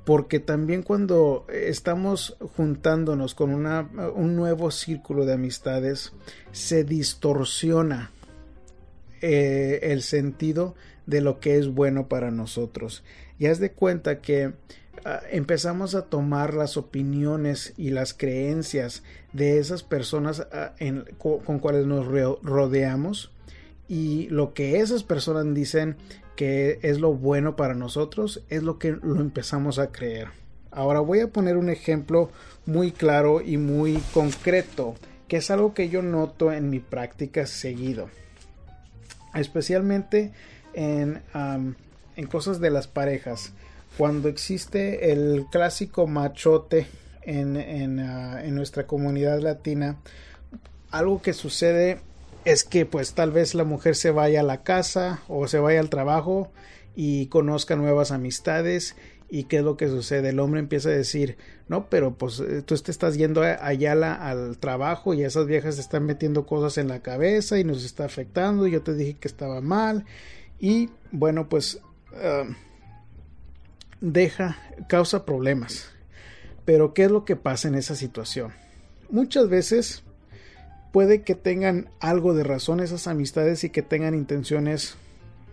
Porque 0.04 0.38
también 0.38 0.82
cuando 0.82 1.46
estamos 1.48 2.36
juntándonos 2.56 3.34
con 3.34 3.54
un 3.54 4.36
nuevo 4.36 4.70
círculo 4.70 5.24
de 5.24 5.32
amistades, 5.32 6.12
se 6.52 6.84
distorsiona 6.84 8.10
eh, 9.26 9.90
el 9.90 10.02
sentido 10.02 10.74
de 11.06 11.22
lo 11.22 11.40
que 11.40 11.56
es 11.56 11.68
bueno 11.68 12.08
para 12.08 12.30
nosotros. 12.30 13.02
Y 13.38 13.46
haz 13.46 13.58
de 13.58 13.72
cuenta 13.72 14.20
que 14.20 14.52
ah, 15.06 15.22
empezamos 15.30 15.94
a 15.94 16.02
tomar 16.02 16.52
las 16.52 16.76
opiniones 16.76 17.72
y 17.78 17.88
las 17.88 18.12
creencias 18.12 19.02
de 19.32 19.56
esas 19.56 19.82
personas 19.82 20.46
ah, 20.52 20.74
con, 21.16 21.58
cuales 21.58 21.86
nos 21.86 22.06
rodeamos 22.06 23.32
y 23.88 24.28
lo 24.28 24.52
que 24.52 24.80
esas 24.80 25.04
personas 25.04 25.46
dicen 25.54 25.96
que 26.36 26.78
es 26.82 27.00
lo 27.00 27.14
bueno 27.14 27.56
para 27.56 27.72
nosotros 27.72 28.42
es 28.50 28.62
lo 28.62 28.78
que 28.78 28.92
lo 28.92 29.22
empezamos 29.22 29.78
a 29.78 29.90
creer. 29.90 30.28
Ahora 30.70 31.00
voy 31.00 31.20
a 31.20 31.28
poner 31.28 31.56
un 31.56 31.70
ejemplo 31.70 32.28
muy 32.66 32.92
claro 32.92 33.40
y 33.40 33.56
muy 33.56 34.02
concreto, 34.12 34.96
que 35.28 35.38
es 35.38 35.50
algo 35.50 35.72
que 35.72 35.88
yo 35.88 36.02
noto 36.02 36.52
en 36.52 36.68
mi 36.68 36.80
práctica 36.80 37.46
seguido 37.46 38.10
especialmente 39.34 40.32
en, 40.74 41.22
en 42.16 42.26
cosas 42.26 42.60
de 42.60 42.70
las 42.70 42.86
parejas. 42.86 43.52
Cuando 43.96 44.28
existe 44.28 45.12
el 45.12 45.46
clásico 45.50 46.06
machote 46.06 46.86
en, 47.22 47.56
en, 47.56 48.00
ah, 48.00 48.44
en, 48.44 48.54
nuestra 48.54 48.86
comunidad 48.86 49.40
latina, 49.40 49.96
algo 50.90 51.22
que 51.22 51.32
sucede 51.32 52.00
es 52.44 52.64
que 52.64 52.86
pues 52.86 53.14
tal 53.14 53.30
vez 53.30 53.54
la 53.54 53.64
mujer 53.64 53.94
se 53.94 54.10
vaya 54.10 54.40
a 54.40 54.44
la 54.44 54.62
casa 54.62 55.22
o 55.28 55.46
se 55.48 55.58
vaya 55.58 55.80
al 55.80 55.90
trabajo 55.90 56.50
y 56.96 57.26
conozca 57.26 57.76
nuevas 57.76 58.10
amistades 58.10 58.96
¿Y 59.34 59.44
qué 59.44 59.56
es 59.56 59.64
lo 59.64 59.76
que 59.76 59.88
sucede? 59.88 60.28
El 60.28 60.38
hombre 60.38 60.60
empieza 60.60 60.90
a 60.90 60.92
decir, 60.92 61.36
no, 61.66 61.90
pero 61.90 62.14
pues 62.14 62.38
eh, 62.38 62.62
tú 62.62 62.76
te 62.76 62.92
estás 62.92 63.16
yendo 63.16 63.42
allá 63.42 64.14
al 64.14 64.58
trabajo 64.58 65.12
y 65.12 65.24
esas 65.24 65.48
viejas 65.48 65.74
te 65.74 65.80
están 65.80 66.06
metiendo 66.06 66.46
cosas 66.46 66.78
en 66.78 66.86
la 66.86 67.00
cabeza 67.00 67.58
y 67.58 67.64
nos 67.64 67.84
está 67.84 68.04
afectando. 68.04 68.68
Yo 68.68 68.82
te 68.82 68.94
dije 68.94 69.14
que 69.14 69.26
estaba 69.26 69.60
mal. 69.60 70.04
Y 70.60 70.90
bueno, 71.10 71.48
pues 71.48 71.80
deja, 74.00 74.56
causa 74.86 75.24
problemas. 75.24 75.90
Pero 76.64 76.94
¿qué 76.94 77.06
es 77.06 77.10
lo 77.10 77.24
que 77.24 77.34
pasa 77.34 77.66
en 77.66 77.74
esa 77.74 77.96
situación? 77.96 78.52
Muchas 79.10 79.48
veces 79.48 80.04
puede 80.92 81.22
que 81.22 81.34
tengan 81.34 81.88
algo 81.98 82.34
de 82.34 82.44
razón 82.44 82.78
esas 82.78 83.08
amistades 83.08 83.64
y 83.64 83.70
que 83.70 83.82
tengan 83.82 84.14
intenciones 84.14 84.94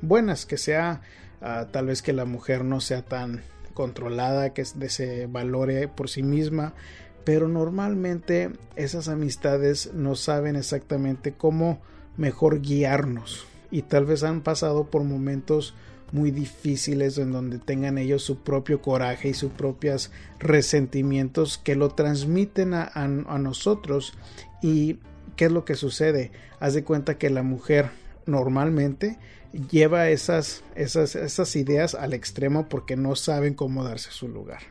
buenas, 0.01 0.45
que 0.45 0.57
sea 0.57 1.01
ah, 1.41 1.69
tal 1.71 1.87
vez 1.87 2.03
que 2.03 2.13
la 2.13 2.25
mujer 2.25 2.63
no 2.63 2.79
sea 2.79 3.01
tan 3.01 3.41
controlada, 3.81 4.53
que 4.53 4.63
se 4.63 5.25
valore 5.25 5.87
por 5.87 6.07
sí 6.07 6.21
misma, 6.21 6.75
pero 7.23 7.47
normalmente 7.47 8.51
esas 8.75 9.07
amistades 9.07 9.91
no 9.95 10.13
saben 10.13 10.55
exactamente 10.55 11.33
cómo 11.33 11.81
mejor 12.15 12.61
guiarnos. 12.61 13.47
Y 13.71 13.81
tal 13.81 14.05
vez 14.05 14.21
han 14.21 14.41
pasado 14.41 14.91
por 14.91 15.03
momentos 15.03 15.73
muy 16.11 16.29
difíciles 16.29 17.17
en 17.17 17.31
donde 17.31 17.57
tengan 17.57 17.97
ellos 17.97 18.21
su 18.21 18.37
propio 18.43 18.83
coraje 18.83 19.29
y 19.29 19.33
sus 19.33 19.51
propios 19.51 20.11
resentimientos 20.37 21.57
que 21.57 21.75
lo 21.75 21.89
transmiten 21.89 22.75
a, 22.75 22.83
a, 22.93 23.07
nosotros. 23.07 24.13
Y 24.61 24.99
qué 25.35 25.45
es 25.45 25.51
lo 25.51 25.65
que 25.65 25.73
sucede 25.73 26.31
haz 26.59 26.75
de 26.75 26.83
cuenta 26.83 27.17
que 27.17 27.31
la 27.31 27.41
mujer 27.41 27.89
normalmente 28.27 29.17
lleva 29.53 30.09
esas, 30.09 30.63
esas, 30.75 31.15
esas 31.15 31.55
ideas 31.55 31.95
al 31.95 32.13
extremo 32.13 32.67
porque 32.69 32.95
no 32.95 33.15
saben 33.15 33.53
cómo 33.53 33.83
darse 33.83 34.11
su 34.11 34.27
lugar. 34.27 34.61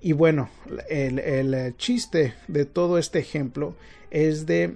Y 0.00 0.12
bueno, 0.12 0.50
el, 0.88 1.20
el, 1.20 1.76
chiste 1.76 2.34
de 2.48 2.64
todo 2.64 2.98
este 2.98 3.20
ejemplo 3.20 3.76
es 4.10 4.46
de 4.46 4.74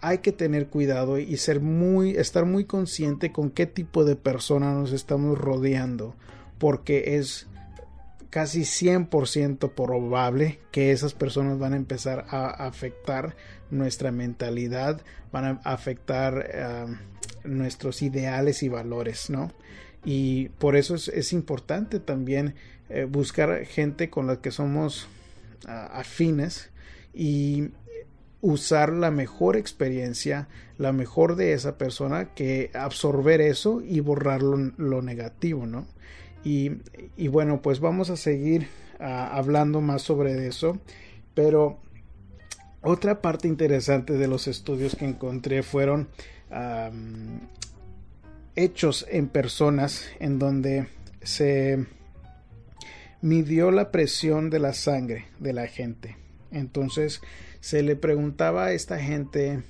hay 0.00 0.18
que 0.18 0.30
tener 0.30 0.68
cuidado 0.68 1.18
y 1.18 1.36
ser 1.36 1.60
muy, 1.60 2.12
estar 2.12 2.44
muy 2.44 2.64
consciente 2.64 3.32
con 3.32 3.50
qué 3.50 3.66
tipo 3.66 4.04
de 4.04 4.14
persona 4.14 4.72
nos 4.72 4.92
estamos 4.92 5.36
rodeando, 5.36 6.14
porque 6.58 7.16
es 7.16 7.48
casi 8.30 8.60
100% 8.60 9.72
probable 9.72 10.60
que 10.70 10.92
esas 10.92 11.14
personas 11.14 11.58
van 11.58 11.72
a 11.72 11.76
empezar 11.76 12.26
a 12.28 12.48
afectar 12.66 13.34
nuestra 13.70 14.12
mentalidad, 14.12 15.00
van 15.32 15.44
a 15.44 15.60
afectar 15.64 16.48
nuestros 17.44 18.02
ideales 18.02 18.62
y 18.62 18.68
valores, 18.68 19.30
¿no? 19.30 19.52
Y 20.04 20.48
por 20.58 20.76
eso 20.76 20.94
es, 20.94 21.32
importante 21.32 22.00
también 22.00 22.54
eh, 22.88 23.04
buscar 23.04 23.64
gente 23.66 24.10
con 24.10 24.26
la 24.26 24.40
que 24.40 24.50
somos 24.50 25.08
afines 25.66 26.70
y 27.12 27.70
usar 28.40 28.92
la 28.92 29.10
mejor 29.10 29.56
experiencia, 29.56 30.48
la 30.76 30.92
mejor 30.92 31.36
de 31.36 31.52
esa 31.52 31.76
persona, 31.76 32.34
que 32.34 32.70
absorber 32.74 33.40
eso 33.40 33.82
y 33.82 34.00
borrar 34.00 34.42
lo, 34.42 35.02
negativo, 35.02 35.66
¿no? 35.66 35.86
Y, 36.44 36.70
bueno, 37.28 37.60
pues 37.60 37.80
vamos 37.80 38.10
a 38.10 38.16
seguir 38.16 38.68
hablando 38.98 39.80
más 39.80 40.02
sobre 40.02 40.46
eso, 40.46 40.78
pero 41.34 41.78
otra 42.80 43.20
parte 43.20 43.48
interesante 43.48 44.14
de 44.14 44.28
los 44.28 44.46
estudios 44.46 44.96
que 44.96 45.04
encontré 45.04 45.62
fueron 45.62 46.08
hechos 48.56 49.06
en 49.10 49.28
personas 49.28 50.04
en 50.20 50.38
donde 50.38 50.86
se 51.22 51.86
midió 53.20 53.70
la 53.70 53.90
presión 53.90 54.50
de 54.50 54.58
la 54.58 54.72
sangre 54.72 55.26
de 55.38 55.52
la 55.52 55.66
gente. 55.66 56.16
Entonces 56.50 57.20
se 57.60 57.82
le 57.82 57.96
preguntaba 57.96 58.66
a 58.66 58.72
esta 58.72 58.98
gente 58.98 59.62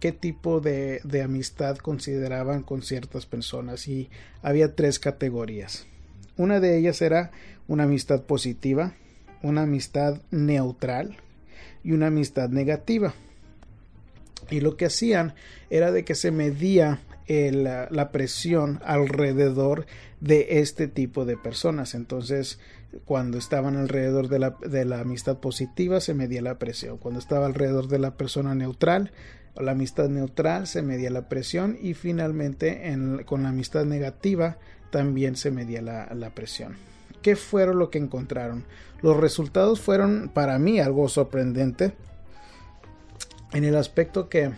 qué 0.00 0.12
tipo 0.12 0.60
de, 0.60 1.00
amistad 1.22 1.76
consideraban 1.76 2.62
con 2.62 2.82
ciertas 2.82 3.26
personas 3.26 3.88
y 3.88 4.10
había 4.42 4.74
tres 4.74 4.98
categorías. 4.98 5.86
Una 6.36 6.60
de 6.60 6.78
ellas 6.78 7.02
era 7.02 7.30
una 7.68 7.84
amistad 7.84 8.22
positiva, 8.22 8.94
una 9.42 9.62
amistad 9.62 10.22
neutral 10.30 11.16
y 11.84 11.92
una 11.92 12.06
amistad 12.06 12.48
negativa. 12.48 13.14
Y 14.52 14.60
lo 14.60 14.76
que 14.76 14.84
hacían 14.84 15.34
era 15.70 15.90
de 15.92 16.04
que 16.04 16.14
se 16.14 16.30
medía 16.30 17.00
la 17.26 18.12
presión 18.12 18.80
alrededor 18.84 19.86
de 20.20 20.60
este 20.60 20.88
tipo 20.88 21.24
de 21.24 21.38
personas. 21.38 21.94
Entonces, 21.94 22.58
cuando 23.06 23.38
estaban 23.38 23.76
alrededor 23.76 24.28
de 24.28 24.84
la, 24.84 25.00
amistad 25.00 25.38
positiva, 25.38 26.00
se 26.00 26.12
medía 26.12 26.42
la 26.42 26.58
presión. 26.58 26.98
Cuando 26.98 27.18
estaba 27.18 27.46
alrededor 27.46 27.88
de 27.88 27.98
la 27.98 28.18
persona 28.18 28.54
neutral, 28.54 29.12
la 29.56 29.72
amistad 29.72 30.10
neutral, 30.10 30.66
se 30.66 30.82
medía 30.82 31.08
la 31.08 31.30
presión. 31.30 31.78
Y 31.80 31.94
finalmente, 31.94 32.88
en, 32.90 33.24
con 33.24 33.44
la 33.44 33.48
amistad 33.48 33.86
negativa, 33.86 34.58
también 34.90 35.34
se 35.36 35.50
medía 35.50 35.80
la, 35.80 36.12
la 36.14 36.34
presión. 36.34 36.76
¿Qué 37.22 37.36
fueron 37.36 37.78
lo 37.78 37.88
que 37.88 37.96
encontraron? 37.96 38.64
Los 39.00 39.16
resultados 39.16 39.80
fueron 39.80 40.30
para 40.34 40.58
mí 40.58 40.78
algo 40.78 41.08
sorprendente 41.08 41.94
en 43.52 43.64
el 43.64 43.76
aspecto 43.76 44.28
que 44.28 44.44
eh, 44.44 44.52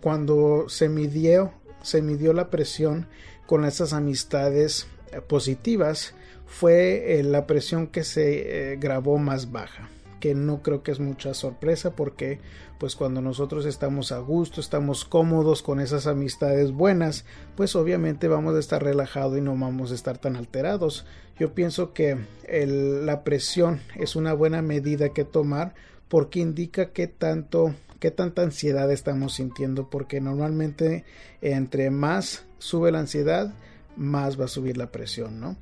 cuando 0.00 0.68
se 0.68 0.88
midió, 0.88 1.52
se 1.82 2.02
midió 2.02 2.32
la 2.32 2.50
presión 2.50 3.06
con 3.46 3.64
esas 3.64 3.92
amistades 3.92 4.86
eh, 5.12 5.20
positivas, 5.20 6.14
fue 6.46 7.18
eh, 7.18 7.22
la 7.22 7.46
presión 7.46 7.86
que 7.86 8.02
se 8.02 8.76
grabó 8.80 9.18
más 9.18 9.52
baja 9.52 9.88
que 10.20 10.34
no 10.34 10.62
creo 10.62 10.82
que 10.82 10.92
es 10.92 11.00
mucha 11.00 11.34
sorpresa 11.34 11.96
porque 11.96 12.38
pues 12.78 12.94
cuando 12.94 13.20
nosotros 13.20 13.66
estamos 13.66 14.12
a 14.12 14.18
gusto, 14.18 14.60
estamos 14.60 15.04
cómodos 15.04 15.62
con 15.62 15.80
esas 15.80 16.06
amistades 16.06 16.72
buenas, 16.72 17.24
pues 17.56 17.74
obviamente 17.74 18.28
vamos 18.28 18.54
a 18.54 18.60
estar 18.60 18.82
relajados 18.82 19.36
y 19.36 19.40
no 19.40 19.56
vamos 19.56 19.90
a 19.90 19.94
estar 19.94 20.18
tan 20.18 20.36
alterados. 20.36 21.04
Yo 21.38 21.54
pienso 21.54 21.92
que 21.92 22.18
la 22.48 23.24
presión 23.24 23.80
es 23.96 24.14
una 24.14 24.32
buena 24.34 24.62
medida 24.62 25.10
que 25.10 25.24
tomar 25.24 25.74
porque 26.10 26.40
indica 26.40 26.90
qué 26.90 27.06
tanto 27.06 27.74
qué 28.00 28.10
tanta 28.10 28.42
ansiedad 28.42 28.90
estamos 28.92 29.34
sintiendo 29.34 29.88
porque 29.88 30.20
normalmente 30.20 31.04
entre 31.40 31.90
más 31.90 32.44
sube 32.58 32.92
la 32.92 32.98
ansiedad 32.98 33.54
más 33.96 34.38
va 34.38 34.44
a 34.44 34.48
subir 34.48 34.76
la 34.76 34.90
presión 34.90 35.40
no 35.40 35.56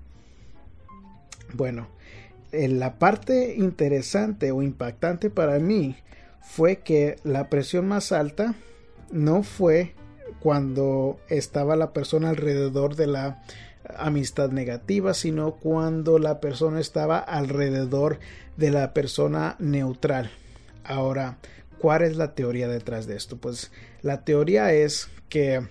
bueno 1.54 1.88
la 2.50 2.98
parte 2.98 3.54
interesante 3.56 4.50
o 4.50 4.62
impactante 4.62 5.30
para 5.30 5.60
mí 5.60 5.96
fue 6.40 6.78
que 6.78 7.16
la 7.22 7.50
presión 7.50 7.86
más 7.86 8.10
alta 8.10 8.54
no 9.12 9.42
fue 9.42 9.94
cuando 10.40 11.18
estaba 11.28 11.76
la 11.76 11.92
persona 11.92 12.30
alrededor 12.30 12.96
de 12.96 13.06
la 13.06 13.42
amistad 13.96 14.50
negativa, 14.50 15.14
sino 15.14 15.52
cuando 15.52 16.18
la 16.18 16.40
persona 16.40 16.80
estaba 16.80 17.18
alrededor 17.18 18.18
de 18.58 18.72
la 18.72 18.92
persona 18.92 19.56
neutral. 19.60 20.30
Ahora, 20.84 21.38
¿cuál 21.78 22.02
es 22.02 22.16
la 22.16 22.34
teoría 22.34 22.68
detrás 22.68 23.06
de 23.06 23.16
esto? 23.16 23.38
Pues 23.38 23.70
la 24.02 24.24
teoría 24.24 24.72
es 24.72 25.08
que 25.28 25.66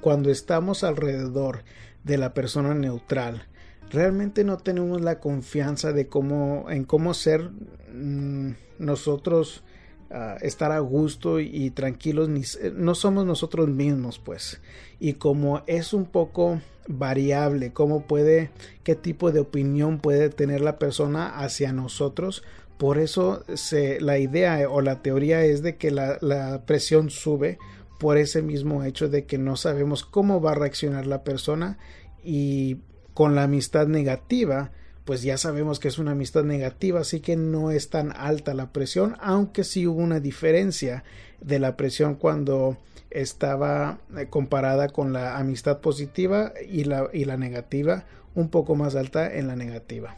cuando 0.00 0.30
estamos 0.30 0.82
alrededor 0.84 1.62
de 2.02 2.18
la 2.18 2.34
persona 2.34 2.74
neutral, 2.74 3.46
realmente 3.90 4.42
no 4.42 4.56
tenemos 4.56 5.00
la 5.00 5.20
confianza 5.20 5.92
de 5.92 6.08
cómo 6.08 6.66
en 6.68 6.84
cómo 6.84 7.14
ser 7.14 7.50
mm, 7.92 8.50
nosotros 8.80 9.62
ah, 10.10 10.36
estar 10.40 10.72
a 10.72 10.80
gusto 10.80 11.38
y, 11.38 11.70
tranquilos 11.70 12.28
ni, 12.28 12.42
no 12.74 12.96
somos 12.96 13.24
nosotros 13.24 13.68
mismos 13.68 14.18
pues 14.18 14.60
y 14.98 15.14
como 15.14 15.62
es 15.68 15.92
un 15.92 16.06
poco 16.06 16.60
variable 16.88 17.72
cómo 17.72 18.06
puede 18.06 18.50
qué 18.84 18.94
tipo 18.94 19.32
de 19.32 19.40
opinión 19.40 19.98
puede 19.98 20.28
tener 20.30 20.60
la 20.60 20.78
persona 20.78 21.28
hacia 21.38 21.72
nosotros. 21.72 22.42
Por 22.78 22.98
eso 22.98 23.44
se, 23.54 24.00
la 24.00 24.18
idea 24.18 24.68
o 24.68 24.80
la 24.80 25.02
teoría 25.02 25.44
es 25.44 25.62
de 25.62 25.76
que 25.76 25.90
la, 25.90 26.18
la 26.20 26.64
presión 26.66 27.10
sube 27.10 27.58
por 27.98 28.18
ese 28.18 28.42
mismo 28.42 28.84
hecho 28.84 29.08
de 29.08 29.24
que 29.24 29.38
no 29.38 29.56
sabemos 29.56 30.04
cómo 30.04 30.40
va 30.40 30.52
a 30.52 30.56
reaccionar 30.56 31.06
la 31.06 31.24
persona 31.24 31.78
y 32.22 32.78
con 33.14 33.34
la 33.34 33.44
amistad 33.44 33.86
negativa, 33.86 34.72
pues 35.06 35.22
ya 35.22 35.38
sabemos 35.38 35.78
que 35.78 35.88
es 35.88 35.98
una 35.98 36.10
amistad 36.10 36.44
negativa, 36.44 37.00
así 37.00 37.20
que 37.20 37.36
no 37.36 37.70
es 37.70 37.88
tan 37.88 38.12
alta 38.14 38.52
la 38.52 38.72
presión, 38.72 39.16
aunque 39.20 39.64
sí 39.64 39.86
hubo 39.86 40.02
una 40.02 40.20
diferencia 40.20 41.04
de 41.40 41.58
la 41.58 41.76
presión 41.76 42.14
cuando 42.14 42.76
estaba 43.10 43.98
eh, 44.16 44.26
comparada 44.28 44.88
con 44.88 45.12
la 45.12 45.38
amistad 45.38 45.80
positiva 45.80 46.52
y 46.68 46.84
la, 46.84 47.08
y 47.12 47.24
la 47.24 47.36
negativa, 47.36 48.04
un 48.34 48.48
poco 48.48 48.74
más 48.74 48.94
alta 48.94 49.34
en 49.34 49.46
la 49.46 49.56
negativa. 49.56 50.14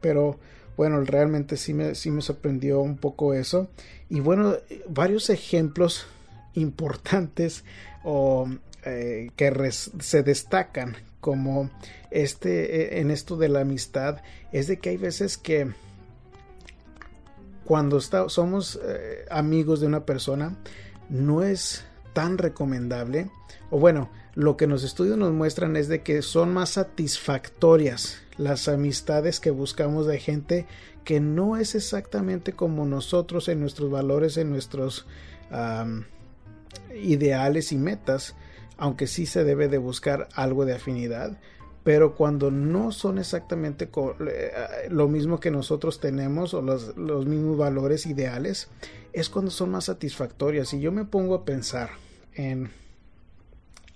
Pero 0.00 0.38
bueno, 0.76 1.00
realmente 1.02 1.56
sí 1.56 1.72
me, 1.74 1.94
sí 1.94 2.10
me 2.10 2.22
sorprendió 2.22 2.80
un 2.80 2.96
poco 2.96 3.34
eso. 3.34 3.68
Y 4.08 4.20
bueno, 4.20 4.56
varios 4.88 5.30
ejemplos 5.30 6.06
importantes 6.54 7.64
o 8.02 8.48
eh, 8.84 9.30
que 9.36 9.70
se 9.72 10.22
destacan 10.22 10.96
como 11.20 11.70
este 12.10 12.98
e, 12.98 13.00
en 13.00 13.10
esto 13.10 13.36
de 13.36 13.48
la 13.48 13.60
amistad 13.60 14.18
es 14.52 14.66
de 14.66 14.78
que 14.78 14.90
hay 14.90 14.96
veces 14.96 15.38
que 15.38 15.72
cuando 17.64 18.00
somos 18.00 18.78
eh, 18.82 19.24
amigos 19.30 19.80
de 19.80 19.86
una 19.86 20.04
persona 20.04 20.56
no 21.08 21.42
es 21.42 21.84
tan 22.12 22.38
recomendable. 22.38 23.30
O 23.70 23.78
bueno 23.78 24.10
lo 24.34 24.56
que 24.56 24.66
los 24.66 24.82
estudios 24.82 25.16
nos 25.16 25.32
muestran 25.32 25.76
es 25.76 25.88
de 25.88 26.02
que 26.02 26.22
son 26.22 26.52
más 26.52 26.70
satisfactorias 26.70 28.18
las 28.36 28.66
amistades 28.66 29.38
que 29.38 29.50
buscamos 29.50 30.06
de 30.06 30.18
gente 30.18 30.66
que 31.04 31.20
no 31.20 31.56
es 31.56 31.74
exactamente 31.76 32.52
como 32.52 32.84
nosotros 32.84 33.48
en 33.48 33.60
nuestros 33.60 33.90
valores 33.90 34.36
en 34.36 34.50
nuestros 34.50 35.06
ideales 37.00 37.70
y 37.70 37.78
metas 37.78 38.34
aunque 38.76 39.06
sí 39.06 39.26
se 39.26 39.44
debe 39.44 39.68
de 39.68 39.78
buscar 39.78 40.28
algo 40.34 40.64
de 40.64 40.74
afinidad, 40.74 41.38
pero 41.84 42.14
cuando 42.14 42.50
no 42.50 42.90
son 42.92 43.18
exactamente 43.18 43.88
eh, 44.28 44.52
lo 44.90 45.06
mismo 45.08 45.38
que 45.38 45.50
nosotros 45.50 46.00
tenemos 46.00 46.54
o 46.54 46.62
los, 46.62 46.96
mismos 46.96 47.56
valores 47.56 48.06
ideales, 48.06 48.68
es 49.12 49.28
cuando 49.28 49.50
son 49.50 49.70
más 49.70 49.84
satisfactorias. 49.84 50.72
Y 50.74 50.80
yo 50.80 50.90
me 50.90 51.04
pongo 51.04 51.34
a 51.34 51.44
pensar 51.44 51.90
en 52.34 52.70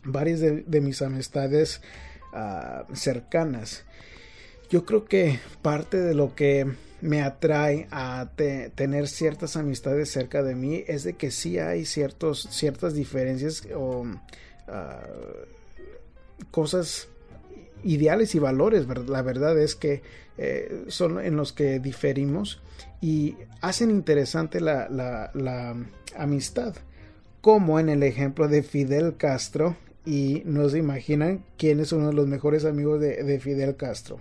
varias 0.05 0.40
de, 0.40 0.81
mis 0.81 1.03
amistades 1.03 1.81
ah, 2.33 2.87
cercanas. 2.92 3.85
Yo 4.70 4.85
creo 4.85 5.07
que 5.07 5.40
parte 5.62 5.98
de 5.98 6.14
lo 6.14 6.35
que 6.35 6.66
me 7.01 7.22
atrae 7.22 7.88
a 7.90 8.29
tener 8.74 9.09
ciertas 9.09 9.57
amistades 9.57 10.11
cerca 10.11 10.42
de 10.42 10.55
mí 10.55 10.85
es 10.87 11.05
de 11.05 11.14
que 11.14 11.31
sí 11.31 11.59
hay 11.59 11.87
ciertos, 11.87 12.48
ciertas 12.51 12.92
diferencias 12.92 13.66
o 13.74 14.05
Ah, 14.68 15.01
cosas 16.51 17.09
ideales 17.85 18.35
y 18.35 18.38
valores, 18.38 18.87
la 19.09 19.23
verdad 19.23 19.59
es 19.59 19.75
que 19.75 20.03
eh, 20.37 20.85
son 20.88 21.25
en 21.25 21.37
los 21.37 21.53
que 21.53 21.81
diferimos 21.81 22.61
y 23.01 23.37
hacen 23.61 23.91
interesante 23.91 24.61
la, 24.61 24.88
la, 24.88 25.77
amistad, 26.17 26.75
como 27.41 27.79
en 27.79 27.88
el 27.88 28.03
ejemplo 28.03 28.49
de 28.49 28.62
Fidel 28.62 29.17
Castro 29.17 29.77
y 30.05 30.43
no 30.47 30.69
se 30.69 30.79
imaginan 30.79 31.45
quién 31.57 31.81
es 31.81 31.93
uno 31.93 32.09
de 32.09 32.14
los 32.14 32.27
mejores 32.27 32.64
amigos 32.64 33.01
de, 33.01 33.23
de 33.23 33.41
Fidel 33.41 33.77
Castro. 33.77 34.21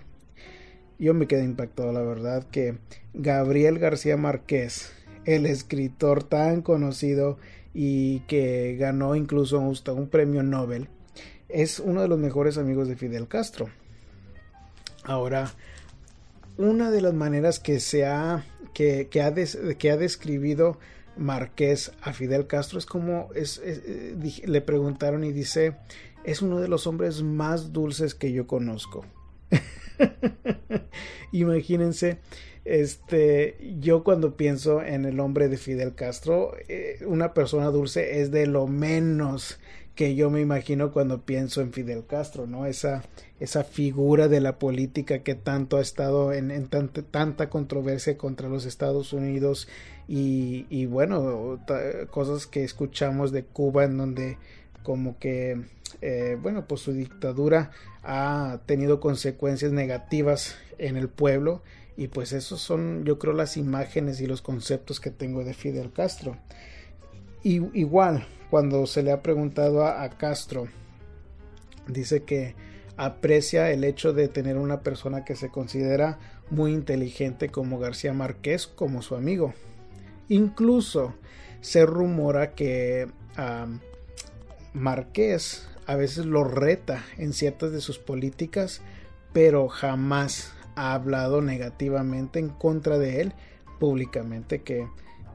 Yo 0.98 1.14
me 1.14 1.26
quedé 1.26 1.44
impactado, 1.44 1.92
la 1.92 2.02
verdad, 2.02 2.44
que 2.50 2.78
Gabriel 3.14 3.78
García 3.78 4.16
Márquez, 4.16 4.92
el 5.24 5.46
escritor 5.46 6.24
tan 6.24 6.62
conocido 6.62 7.38
y 7.74 8.20
que 8.20 8.76
ganó 8.78 9.14
incluso 9.14 9.60
un 9.60 10.08
premio 10.08 10.42
Nobel, 10.42 10.88
es 11.48 11.80
uno 11.80 12.02
de 12.02 12.08
los 12.08 12.18
mejores 12.18 12.58
amigos 12.58 12.88
de 12.88 12.96
Fidel 12.96 13.28
Castro. 13.28 13.68
Ahora, 15.04 15.52
una 16.56 16.90
de 16.90 17.00
las 17.00 17.14
maneras 17.14 17.58
que 17.60 17.80
se 17.80 18.04
ha 18.04 18.44
que, 18.74 19.08
ha, 19.22 19.34
que 19.74 19.90
ha 19.90 19.96
describido 19.96 20.78
Marqués 21.16 21.92
a 22.02 22.12
Fidel 22.12 22.46
Castro 22.46 22.78
es 22.78 22.86
como 22.86 23.30
es, 23.34 23.60
eh, 23.64 24.16
le 24.44 24.60
preguntaron 24.60 25.24
y 25.24 25.32
dice 25.32 25.76
es 26.24 26.42
uno 26.42 26.60
de 26.60 26.68
los 26.68 26.86
hombres 26.86 27.22
más 27.22 27.72
dulces 27.72 28.14
que 28.14 28.32
yo 28.32 28.46
conozco. 28.46 29.04
Imagínense, 31.32 32.18
este, 32.64 33.56
yo 33.80 34.04
cuando 34.04 34.36
pienso 34.36 34.82
en 34.82 35.06
el 35.06 35.20
hombre 35.20 35.48
de 35.48 35.56
Fidel 35.56 35.94
Castro, 35.94 36.54
eh, 36.68 36.98
una 37.06 37.32
persona 37.32 37.66
dulce 37.66 38.20
es 38.20 38.30
de 38.30 38.46
lo 38.46 38.66
menos 38.66 39.58
que 39.98 40.14
yo 40.14 40.30
me 40.30 40.40
imagino 40.40 40.92
cuando 40.92 41.22
pienso 41.22 41.60
en 41.60 41.72
Fidel 41.72 42.06
Castro, 42.06 42.46
¿no? 42.46 42.66
Esa, 42.66 43.02
esa 43.40 43.64
figura 43.64 44.28
de 44.28 44.40
la 44.40 44.56
política 44.60 45.24
que 45.24 45.34
tanto 45.34 45.76
ha 45.76 45.80
estado 45.80 46.32
en, 46.32 46.68
tanta, 46.68 47.50
controversia 47.50 48.16
contra 48.16 48.48
los 48.48 48.64
Estados 48.64 49.12
Unidos 49.12 49.66
y, 50.06 50.66
y 50.70 50.86
bueno, 50.86 51.58
cosas 52.12 52.46
que 52.46 52.62
escuchamos 52.62 53.32
de 53.32 53.42
Cuba 53.42 53.82
en 53.82 53.98
donde 53.98 54.38
como 54.84 55.18
que, 55.18 55.62
eh, 56.00 56.38
bueno, 56.40 56.68
pues 56.68 56.82
su 56.82 56.92
dictadura 56.92 57.72
ha 58.04 58.60
tenido 58.66 59.00
consecuencias 59.00 59.72
negativas 59.72 60.54
en 60.78 60.96
el 60.96 61.08
pueblo 61.08 61.60
y 61.96 62.06
pues 62.06 62.32
esos 62.32 62.60
son 62.60 63.04
yo 63.04 63.18
creo 63.18 63.32
las 63.32 63.56
imágenes 63.56 64.20
y 64.20 64.28
los 64.28 64.42
conceptos 64.42 65.00
que 65.00 65.10
tengo 65.10 65.42
de 65.42 65.54
Fidel 65.54 65.90
Castro. 65.90 66.36
Igual, 67.42 68.24
cuando 68.50 68.86
se 68.86 69.02
le 69.02 69.12
ha 69.12 69.22
preguntado 69.22 69.84
a, 69.84 70.08
Castro, 70.10 70.68
dice 71.86 72.22
que 72.22 72.54
aprecia 72.96 73.70
el 73.70 73.84
hecho 73.84 74.12
de 74.12 74.28
tener 74.28 74.56
una 74.56 74.80
persona 74.80 75.24
que 75.24 75.36
se 75.36 75.50
considera 75.50 76.18
muy 76.50 76.72
inteligente 76.72 77.48
como 77.50 77.78
García 77.78 78.12
Márquez 78.12 78.66
como 78.66 79.02
su 79.02 79.14
amigo. 79.14 79.54
Incluso 80.28 81.14
se 81.60 81.86
rumora 81.86 82.54
que 82.54 83.08
Márquez 84.72 85.66
a 85.86 85.96
veces 85.96 86.26
lo 86.26 86.44
reta 86.44 87.04
en 87.16 87.32
ciertas 87.32 87.72
de 87.72 87.80
sus 87.80 87.98
políticas, 87.98 88.82
pero 89.32 89.68
jamás 89.68 90.52
ha 90.74 90.94
hablado 90.94 91.40
negativamente 91.40 92.38
en 92.38 92.48
contra 92.48 92.98
de 92.98 93.20
él 93.20 93.32
públicamente 93.78 94.62
que 94.62 94.86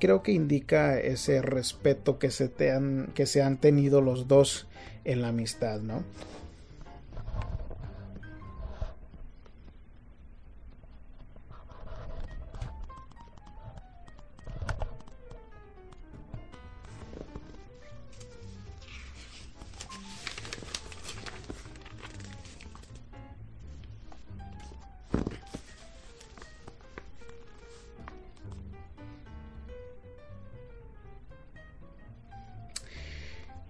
creo 0.04 0.22
que 0.22 0.34
indica 0.34 1.00
ese 1.00 1.42
respeto 1.42 2.20
que 2.20 2.30
se, 2.30 2.50
te 2.50 2.74
han, 2.74 3.12
que 3.16 3.26
se 3.26 3.42
han 3.42 3.56
tenido 3.56 4.02
los 4.02 4.28
dos 4.28 4.68
en 5.06 5.22
la 5.22 5.30
amistad, 5.30 5.80
¿no? 5.80 6.04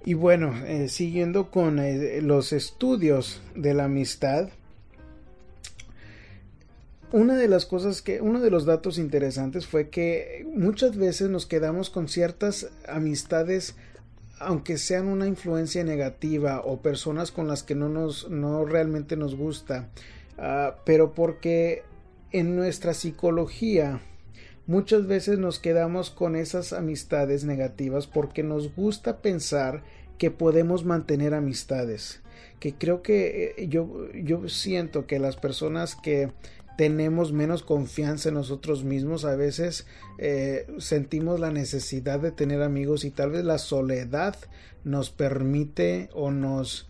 Y 0.05 0.15
bueno, 0.15 0.53
eh, 0.65 0.89
siguiendo 0.89 1.49
con 1.49 1.79
eh, 1.79 2.21
los 2.21 2.51
estudios 2.51 3.41
de 3.55 3.73
la 3.73 3.85
amistad, 3.85 4.49
una 7.13 7.35
de 7.35 7.47
las 7.47 7.65
cosas 7.65 8.01
que, 8.01 8.19
uno 8.19 8.41
de 8.41 8.49
los 8.49 8.65
datos 8.65 8.97
interesantes 8.97 9.65
fue 9.65 9.89
que 9.89 10.45
muchas 10.53 10.97
veces 10.97 11.29
nos 11.29 11.45
quedamos 11.45 11.89
con 11.89 12.09
ciertas 12.09 12.69
amistades, 12.87 13.75
aunque 14.39 14.77
sean 14.77 15.07
una 15.07 15.27
influencia 15.27 15.83
negativa 15.85 16.61
o 16.65 16.81
personas 16.81 17.31
con 17.31 17.47
las 17.47 17.63
que 17.63 17.75
no 17.75 17.87
nos, 17.87 18.29
no 18.29 18.65
realmente 18.65 19.15
nos 19.15 19.35
gusta, 19.35 19.89
ah, 20.37 20.77
pero 20.85 21.13
porque 21.13 21.83
en 22.31 22.55
nuestra 22.55 22.93
psicología, 22.93 24.01
Muchas 24.65 25.07
veces 25.07 25.39
nos 25.39 25.59
quedamos 25.59 26.09
con 26.09 26.37
esas 26.37 26.71
amistades 26.71 27.43
negativas 27.43 28.07
porque 28.07 28.43
nos 28.43 28.73
gusta 28.73 29.17
pensar 29.17 29.83
que 30.17 30.31
podemos 30.31 30.85
mantener 30.85 31.33
amistades. 31.33 32.21
Que 32.61 32.73
creo 32.73 33.01
que 33.01 33.55
eh, 33.57 33.67
yo, 33.67 34.09
yo 34.13 34.47
siento 34.47 35.05
que 35.05 35.19
las 35.19 35.35
personas 35.35 35.97
que 35.97 36.31
tenemos 36.77 37.33
menos 37.33 37.61
confianza 37.61 38.29
en 38.29 38.35
nosotros 38.35 38.85
mismos, 38.85 39.25
a 39.25 39.35
veces 39.35 39.85
eh, 40.17 40.65
sentimos 40.77 41.41
la 41.41 41.51
necesidad 41.51 42.21
de 42.21 42.31
tener 42.31 42.61
amigos 42.61 43.03
y 43.03 43.11
tal 43.11 43.31
vez 43.31 43.43
la 43.43 43.57
soledad 43.57 44.37
nos 44.85 45.09
permite 45.09 46.09
o 46.13 46.31
nos, 46.31 46.89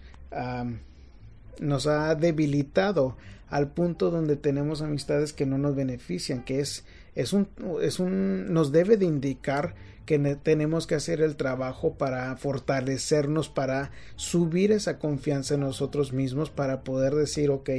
nos 1.59 1.87
ha 1.87 2.15
debilitado 2.15 3.17
al 3.53 3.71
punto 3.71 4.09
donde 4.09 4.35
tenemos 4.35 4.81
amistades 4.81 5.31
que 5.31 5.45
no 5.45 5.59
nos 5.59 5.75
benefician, 5.75 6.43
que 6.43 6.59
es 6.59 6.83
es 7.13 7.33
un, 7.33 7.47
es 7.83 7.99
un, 7.99 8.51
nos 8.51 8.71
debe 8.71 8.97
de 8.97 9.05
indicar 9.05 9.75
que 10.07 10.17
tenemos 10.41 10.87
que 10.87 10.95
hacer 10.95 11.21
el 11.21 11.35
trabajo 11.35 11.93
para 11.93 12.35
fortalecernos, 12.35 13.49
para 13.49 13.91
subir 14.15 14.71
esa 14.71 14.97
confianza 14.97 15.53
en 15.53 15.59
nosotros 15.59 16.13
mismos, 16.13 16.49
para 16.49 16.83
poder 16.83 17.13
decir, 17.13 17.51
ok, 17.51 17.69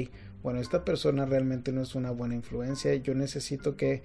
bueno, 0.45 0.61
esta 0.61 0.85
persona 0.85 1.27
realmente 1.27 1.73
no 1.73 1.83
es 1.83 1.97
una 1.97 2.13
buena 2.13 2.37
influencia, 2.37 2.95
yo 2.95 3.15
necesito 3.15 3.77
que 3.77 4.05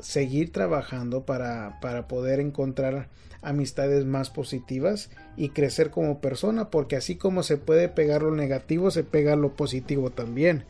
seguir 0.00 0.52
trabajando 0.52 1.24
para, 1.24 1.78
para 1.80 2.08
poder 2.08 2.40
encontrar 2.40 3.08
amistades 3.40 4.04
más 4.04 4.30
positivas 4.30 5.10
y 5.36 5.48
crecer 5.48 5.90
como 5.90 6.20
persona, 6.20 6.70
porque 6.70 6.96
así 6.96 7.16
como 7.16 7.42
se 7.42 7.56
puede 7.56 7.88
pegar 7.88 8.22
lo 8.22 8.34
negativo, 8.34 8.90
se 8.90 9.02
pega 9.02 9.34
lo 9.34 9.56
positivo 9.56 10.10
también 10.10 10.64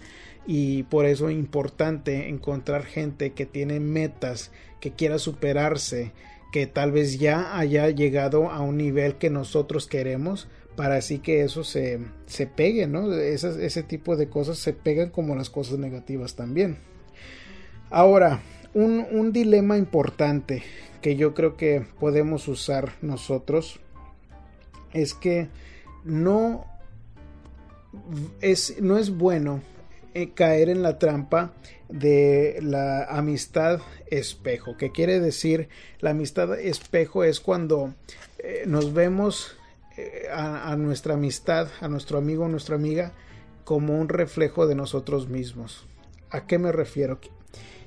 y 0.46 0.84
por 0.84 1.06
eso 1.06 1.28
es 1.28 1.36
importante 1.36 2.28
encontrar 2.28 2.84
gente 2.84 3.32
que 3.32 3.46
tiene 3.46 3.80
metas, 3.80 4.50
que 4.80 4.92
quiera 4.92 5.18
superarse, 5.18 6.12
que 6.52 6.66
tal 6.66 6.92
vez 6.92 7.18
ya 7.18 7.56
haya 7.56 7.88
llegado 7.90 8.50
a 8.50 8.60
un 8.60 8.76
nivel 8.76 9.16
que 9.16 9.30
nosotros 9.30 9.86
queremos 9.86 10.48
para 10.76 10.96
así 10.96 11.18
que 11.18 11.42
eso 11.42 11.64
se, 11.64 12.00
se 12.26 12.46
pegue, 12.46 12.86
¿no? 12.86 13.12
Ese 13.12 13.82
tipo 13.82 14.16
de 14.16 14.28
cosas 14.28 14.58
se 14.58 14.72
pegan 14.72 15.10
como 15.10 15.34
las 15.34 15.50
cosas 15.50 15.78
negativas 15.78 16.34
también. 16.34 16.78
Ahora, 17.90 18.40
un, 18.74 19.06
un 19.10 19.32
dilema 19.32 19.76
importante 19.76 20.62
que 21.00 21.16
yo 21.16 21.34
creo 21.34 21.56
que 21.56 21.84
podemos 21.98 22.48
usar 22.48 22.92
nosotros 23.02 23.80
es 24.92 25.14
que 25.14 25.48
no 26.04 26.66
es, 28.40 28.80
no 28.80 28.98
es 28.98 29.10
bueno 29.10 29.60
eh, 30.14 30.30
caer 30.30 30.68
en 30.68 30.82
la 30.82 30.98
trampa 30.98 31.52
de 31.88 32.58
la 32.62 33.04
amistad 33.04 33.80
espejo. 34.06 34.76
¿Qué 34.76 34.92
quiere 34.92 35.20
decir? 35.20 35.68
La 36.00 36.10
amistad 36.10 36.58
espejo 36.58 37.24
es 37.24 37.40
cuando 37.40 37.94
eh, 38.38 38.64
nos 38.66 38.92
vemos 38.94 39.56
eh, 39.96 40.28
a, 40.32 40.74
nuestra 40.76 41.14
amistad, 41.14 41.68
a 41.80 41.88
nuestro 41.88 42.18
amigo 42.18 42.44
o 42.44 42.48
nuestra 42.48 42.76
amiga, 42.76 43.12
como 43.64 43.98
un 43.98 44.08
reflejo 44.08 44.66
de 44.66 44.74
nosotros 44.74 45.28
mismos. 45.28 45.86
¿A 46.30 46.46
qué 46.46 46.58
me 46.58 46.72
refiero? 46.72 47.20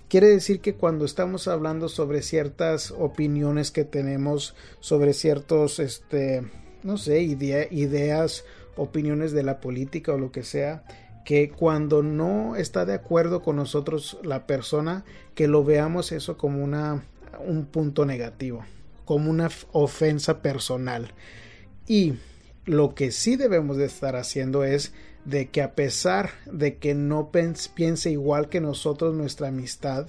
Quiere 0.08 0.28
decir 0.28 0.62
que 0.62 0.76
cuando 0.76 1.04
estamos 1.04 1.48
hablando 1.48 1.89
sobre 1.89 2.22
ciertas 2.22 2.91
opiniones 2.91 3.72
que 3.72 3.86
tenemos, 3.86 4.56
sobre 4.80 5.13
ciertos, 5.13 5.80
este, 5.80 6.44
no 6.84 6.98
sé, 6.98 7.22
ideas, 7.22 8.46
opiniones 8.76 9.32
de 9.32 9.41
la 9.41 9.60
política 9.60 10.13
o 10.13 10.18
lo 10.20 10.32
que 10.32 10.44
sea, 10.44 10.84
que 11.24 11.50
cuando 11.50 12.04
no 12.04 12.56
está 12.56 12.86
de 12.86 12.94
acuerdo 12.94 13.41
con 13.41 13.56
nosotros 13.56 14.20
la 14.22 14.46
persona, 14.46 15.06
que 15.34 15.48
lo 15.48 15.63
veamos 15.63 16.12
eso 16.12 16.38
como 16.38 16.63
una, 16.63 17.04
un 17.39 17.65
punto 17.65 18.06
negativo, 18.06 18.63
como 19.06 19.32
una 19.32 19.50
ofensa 19.72 20.44
personal. 20.44 21.13
Y 21.88 22.13
lo 22.65 22.94
que 22.94 23.12
sí 23.12 23.38
debemos 23.38 23.78
de 23.78 23.86
estar 23.86 24.15
haciendo 24.15 24.63
es 24.63 24.94
de 25.25 25.49
que 25.49 25.61
a 25.61 25.73
pesar 25.73 26.29
de 26.45 26.77
que 26.77 26.93
no 26.93 27.31
piense 27.31 28.11
igual 28.11 28.47
que 28.49 28.61
nosotros 28.61 29.13
nuestra 29.13 29.47
amistad, 29.47 30.07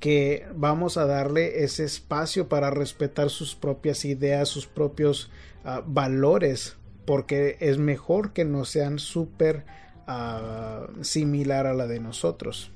que 0.00 0.46
vamos 0.54 0.96
a 0.96 1.06
darle 1.06 1.64
ese 1.64 1.84
espacio 1.84 2.48
para 2.48 2.70
respetar 2.70 3.30
sus 3.30 3.54
propias 3.54 4.04
ideas, 4.04 4.48
sus 4.48 4.66
propios 4.66 5.30
ah, 5.64 5.82
valores, 5.86 6.76
porque 7.04 7.56
es 7.60 7.78
mejor 7.78 8.32
que 8.32 8.44
no 8.44 8.64
sean 8.64 8.98
súper 8.98 9.64
uh, 10.08 11.02
similar 11.02 11.66
a 11.66 11.74
la 11.74 11.86
de 11.86 12.00
nosotros. 12.00 12.72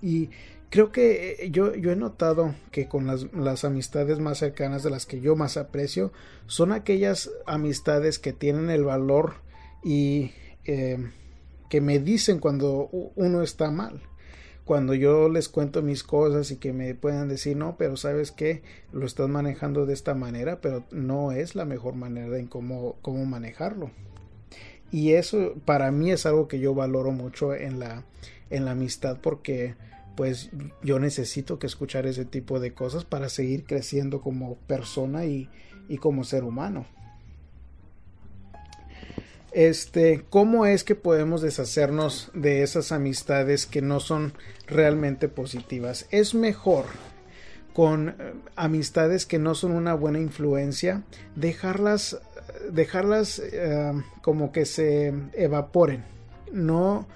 Y 0.00 0.30
creo 0.70 0.92
que 0.92 1.36
eh, 1.40 1.50
yo, 1.50 1.74
yo 1.74 1.90
he 1.90 1.96
notado 1.96 2.54
que 2.70 2.88
con 2.88 3.06
las, 3.06 3.32
las, 3.32 3.64
amistades 3.64 4.18
más 4.20 4.38
cercanas 4.38 4.82
de 4.82 4.90
las 4.90 5.06
que 5.06 5.20
yo 5.20 5.36
más 5.36 5.56
aprecio 5.56 6.12
son 6.46 6.72
aquellas 6.72 7.30
amistades 7.46 8.18
que 8.18 8.32
tienen 8.32 8.70
el 8.70 8.84
valor 8.84 9.43
y 9.84 10.32
eh, 10.64 10.98
que 11.68 11.80
me 11.80 11.98
dicen 11.98 12.38
cuando 12.38 12.88
uno 13.16 13.42
está 13.42 13.70
mal 13.70 14.00
cuando 14.64 14.94
yo 14.94 15.28
les 15.28 15.48
cuento 15.48 15.82
mis 15.82 16.02
cosas 16.02 16.50
y 16.50 16.56
que 16.56 16.72
me 16.72 16.94
puedan 16.94 17.28
decir, 17.28 17.56
no, 17.56 17.76
pero 17.76 17.96
sabes 17.96 18.32
que 18.32 18.62
lo 18.92 19.04
estás 19.04 19.28
manejando 19.28 19.84
de 19.84 19.92
esta 19.92 20.14
manera, 20.14 20.60
pero 20.60 20.84
no 20.90 21.32
es 21.32 21.54
la 21.54 21.66
mejor 21.66 21.94
manera 21.94 22.38
en 22.38 22.46
cómo, 22.46 22.96
cómo 23.02 23.26
manejarlo. 23.26 23.90
Y 24.90 25.12
eso 25.12 25.54
para 25.64 25.90
mí 25.90 26.10
es 26.10 26.24
algo 26.24 26.48
que 26.48 26.60
yo 26.60 26.74
valoro 26.74 27.12
mucho 27.12 27.54
en 27.54 27.78
la, 27.78 28.04
en 28.48 28.64
la 28.64 28.70
amistad 28.70 29.18
porque 29.20 29.74
pues 30.16 30.50
yo 30.82 30.98
necesito 31.00 31.58
que 31.58 31.66
escuchar 31.66 32.06
ese 32.06 32.24
tipo 32.24 32.60
de 32.60 32.72
cosas 32.72 33.04
para 33.04 33.28
seguir 33.28 33.64
creciendo 33.64 34.20
como 34.20 34.56
persona 34.66 35.26
y, 35.26 35.50
y 35.88 35.98
como 35.98 36.22
ser 36.24 36.44
humano 36.44 36.86
este, 39.54 40.24
cómo 40.30 40.66
es 40.66 40.82
que 40.82 40.96
podemos 40.96 41.40
deshacernos 41.40 42.30
de 42.34 42.62
esas 42.62 42.90
amistades 42.90 43.66
que 43.66 43.80
no 43.80 44.00
son 44.00 44.34
realmente 44.66 45.28
positivas. 45.28 46.06
Es 46.10 46.34
mejor 46.34 46.86
con 47.72 48.08
eh, 48.08 48.14
amistades 48.56 49.26
que 49.26 49.38
no 49.38 49.54
son 49.54 49.70
una 49.72 49.94
buena 49.94 50.18
influencia, 50.18 51.04
dejarlas, 51.36 52.18
dejarlas 52.70 53.38
eh, 53.38 53.92
como 54.22 54.50
que 54.50 54.66
se 54.66 55.14
evaporen, 55.32 56.04
no 56.52 57.06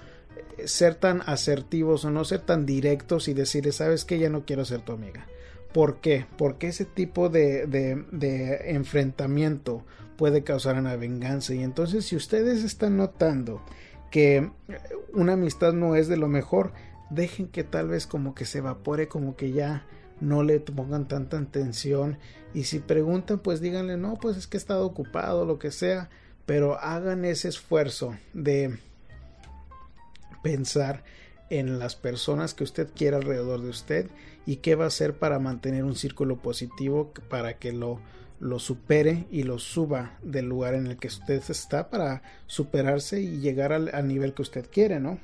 ser 0.65 0.95
tan 0.95 1.21
asertivos 1.25 2.05
o 2.05 2.09
no 2.09 2.23
ser 2.23 2.39
tan 2.39 2.65
directos 2.65 3.27
y 3.27 3.33
decirle, 3.33 3.73
sabes 3.73 4.05
que 4.05 4.17
ya 4.17 4.29
no 4.29 4.45
quiero 4.45 4.63
ser 4.63 4.81
tu 4.81 4.93
amiga. 4.93 5.27
¿Por 5.73 5.97
qué? 5.97 6.25
Porque 6.37 6.67
ese 6.67 6.85
tipo 6.85 7.29
de, 7.29 7.67
de, 7.67 8.71
enfrentamiento 8.71 9.85
puede 10.17 10.43
causar 10.43 10.77
una 10.77 10.95
venganza. 10.95 11.53
Y 11.53 11.63
entonces 11.63 12.05
si 12.05 12.15
ustedes 12.15 12.63
están 12.63 12.97
notando 12.97 13.61
que 14.09 14.49
una 15.13 15.33
amistad 15.33 15.73
no 15.73 15.95
es 15.95 16.07
de 16.07 16.17
lo 16.17 16.27
mejor, 16.27 16.73
dejen 17.11 17.47
que 17.47 17.63
tal 17.63 17.87
vez 17.87 18.07
como 18.07 18.33
que 18.33 18.45
se 18.45 18.59
evapore, 18.59 19.07
como 19.07 19.35
que 19.35 19.51
ya 19.51 19.85
no 20.19 20.43
le 20.43 20.59
pongan 20.59 21.07
tanta 21.07 21.37
atención. 21.37 22.17
Y 22.53 22.63
si 22.63 22.79
preguntan, 22.79 23.39
pues 23.39 23.61
díganle, 23.61 23.97
no, 23.97 24.15
pues 24.15 24.37
es 24.37 24.47
que 24.47 24.57
he 24.57 24.59
estado 24.59 24.85
ocupado, 24.85 25.45
lo 25.45 25.59
que 25.59 25.71
sea. 25.71 26.09
Pero 26.47 26.79
hagan 26.79 27.25
ese 27.25 27.47
esfuerzo 27.47 28.15
de 28.33 28.79
pensar 30.41 31.03
en 31.49 31.79
las 31.79 31.95
personas 31.95 32.53
que 32.53 32.63
usted 32.63 32.89
quiera 32.95 33.17
alrededor 33.17 33.61
de 33.61 33.69
usted 33.69 34.07
y 34.45 34.57
qué 34.57 34.75
va 34.75 34.85
a 34.85 34.87
hacer 34.87 35.15
para 35.15 35.39
mantener 35.39 35.83
un 35.83 35.95
círculo 35.95 36.37
positivo 36.37 37.11
para 37.29 37.57
que 37.57 37.71
lo 37.71 37.99
lo 38.39 38.59
supere 38.59 39.25
y 39.31 39.43
lo 39.43 39.59
suba 39.59 40.17
del 40.21 40.45
lugar 40.45 40.73
en 40.73 40.87
el 40.87 40.97
que 40.97 41.07
usted 41.07 41.41
está 41.49 41.89
para 41.89 42.21
superarse 42.47 43.21
y 43.21 43.39
llegar 43.39 43.73
al, 43.73 44.07
nivel 44.07 44.33
que 44.33 44.41
usted 44.41 44.65
quiere, 44.71 44.99
¿no? 44.99 45.19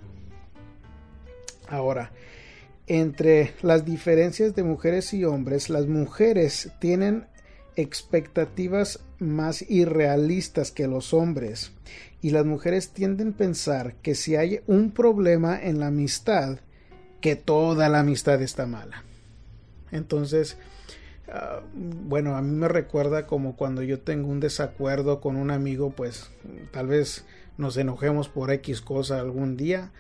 Ahora, 1.68 2.12
entre 2.88 3.54
las 3.62 3.86
diferencias 3.86 4.54
de 4.54 4.64
mujeres 4.64 5.14
y 5.14 5.24
hombres, 5.24 5.70
las 5.70 5.88
mujeres 5.88 6.72
tienen 6.80 7.26
expectativas 7.76 9.00
más 9.20 9.70
irrealistas 9.70 10.72
que 10.72 10.88
los 10.88 11.14
hombres 11.14 11.72
y 12.22 12.32
las 12.32 12.46
mujeres 12.46 12.90
tienden 12.90 13.30
a 13.30 13.38
pensar 13.38 13.96
que 14.02 14.16
si 14.16 14.36
hay 14.36 14.62
un 14.68 14.92
problema 14.92 15.62
en 15.62 15.80
la 15.80 15.88
amistad, 15.88 16.60
que 17.22 17.36
toda 17.36 17.90
la 17.90 18.00
amistad 18.00 18.42
está 18.42 18.66
mala. 18.66 19.04
Entonces, 19.92 20.58
Ah, 21.28 21.62
bueno, 21.74 22.36
a 22.36 22.42
mí 22.42 22.52
me 22.52 22.68
recuerda 22.68 23.26
como 23.26 23.56
cuando 23.56 23.82
yo 23.82 24.00
tengo 24.00 24.30
un 24.30 24.40
desacuerdo 24.40 25.22
con 25.22 25.36
un 25.38 25.50
amigo, 25.50 25.92
pues 25.92 26.30
tal 26.72 26.88
vez 26.88 27.26
nos 27.58 27.78
enojemos 27.78 28.30
por 28.30 28.52
X 28.52 28.82
cosa 28.82 29.20
algún 29.20 29.58
día, 29.58 29.92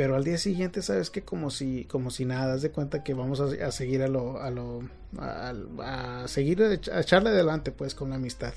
pero 0.00 0.16
al 0.16 0.24
día 0.24 0.38
siguiente 0.38 0.80
sabes 0.80 1.10
que 1.10 1.24
como 1.24 1.50
si 1.50 1.84
como 1.84 2.10
si 2.10 2.24
nada, 2.24 2.46
das 2.46 2.62
de 2.62 2.70
cuenta 2.70 3.04
que 3.04 3.12
vamos 3.12 3.38
a, 3.38 3.70
seguir 3.70 4.02
a 4.02 4.08
lo 4.08 4.40
a 4.40 4.48
lo 4.48 4.88
a, 5.18 6.24
seguir 6.26 6.62
a 6.62 7.00
echarle 7.00 7.28
adelante 7.28 7.70
pues 7.70 7.94
con 7.94 8.08
la 8.08 8.16
amistad. 8.16 8.54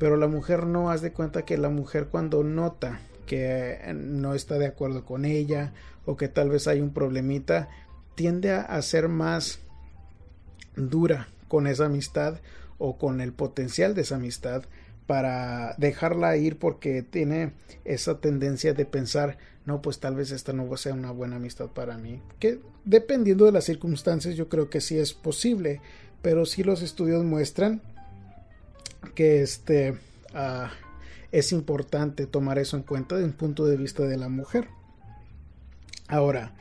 Pero 0.00 0.16
la 0.16 0.26
mujer 0.26 0.66
no 0.66 0.90
haz 0.90 1.02
de 1.02 1.12
cuenta 1.12 1.44
que 1.44 1.56
la 1.56 1.68
mujer 1.68 2.08
cuando 2.08 2.42
nota 2.42 2.98
que 3.26 3.78
no 3.94 4.34
está 4.34 4.58
de 4.58 4.66
acuerdo 4.66 5.04
con 5.04 5.24
ella 5.24 5.72
o 6.04 6.16
que 6.16 6.26
tal 6.26 6.50
vez 6.50 6.66
hay 6.66 6.80
un 6.80 6.92
problemita, 6.92 7.68
tiende 8.16 8.50
a 8.50 8.82
ser 8.82 9.06
más 9.06 9.60
dura 10.74 11.28
con 11.46 11.68
esa 11.68 11.84
amistad 11.86 12.40
o 12.78 12.98
con 12.98 13.20
el 13.20 13.32
potencial 13.32 13.94
de 13.94 14.00
esa 14.00 14.16
amistad 14.16 14.64
para 15.06 15.76
dejarla 15.78 16.36
ir 16.36 16.58
porque 16.58 17.04
tiene 17.04 17.52
esa 17.84 18.20
tendencia 18.20 18.74
de 18.74 18.84
pensar 18.84 19.38
no 19.66 19.82
pues 19.82 19.98
tal 19.98 20.14
vez 20.14 20.30
esta 20.30 20.52
no 20.52 20.74
sea 20.76 20.94
una 20.94 21.10
buena 21.10 21.36
amistad 21.36 21.66
para 21.66 21.98
mí 21.98 22.22
que 22.38 22.60
dependiendo 22.84 23.44
de 23.44 23.52
las 23.52 23.64
circunstancias 23.64 24.36
yo 24.36 24.48
creo 24.48 24.70
que 24.70 24.80
sí 24.80 24.98
es 24.98 25.12
posible 25.12 25.80
pero 26.22 26.46
sí 26.46 26.62
los 26.62 26.82
estudios 26.82 27.24
muestran 27.24 27.82
que 29.14 29.42
este 29.42 29.98
ah, 30.34 30.70
es 31.32 31.52
importante 31.52 32.26
tomar 32.26 32.58
eso 32.58 32.76
en 32.76 32.82
cuenta 32.82 33.16
desde 33.16 33.28
un 33.28 33.36
punto 33.36 33.66
de 33.66 33.76
vista 33.76 34.04
de 34.04 34.16
la 34.16 34.28
mujer 34.28 34.68
ahora 36.08 36.54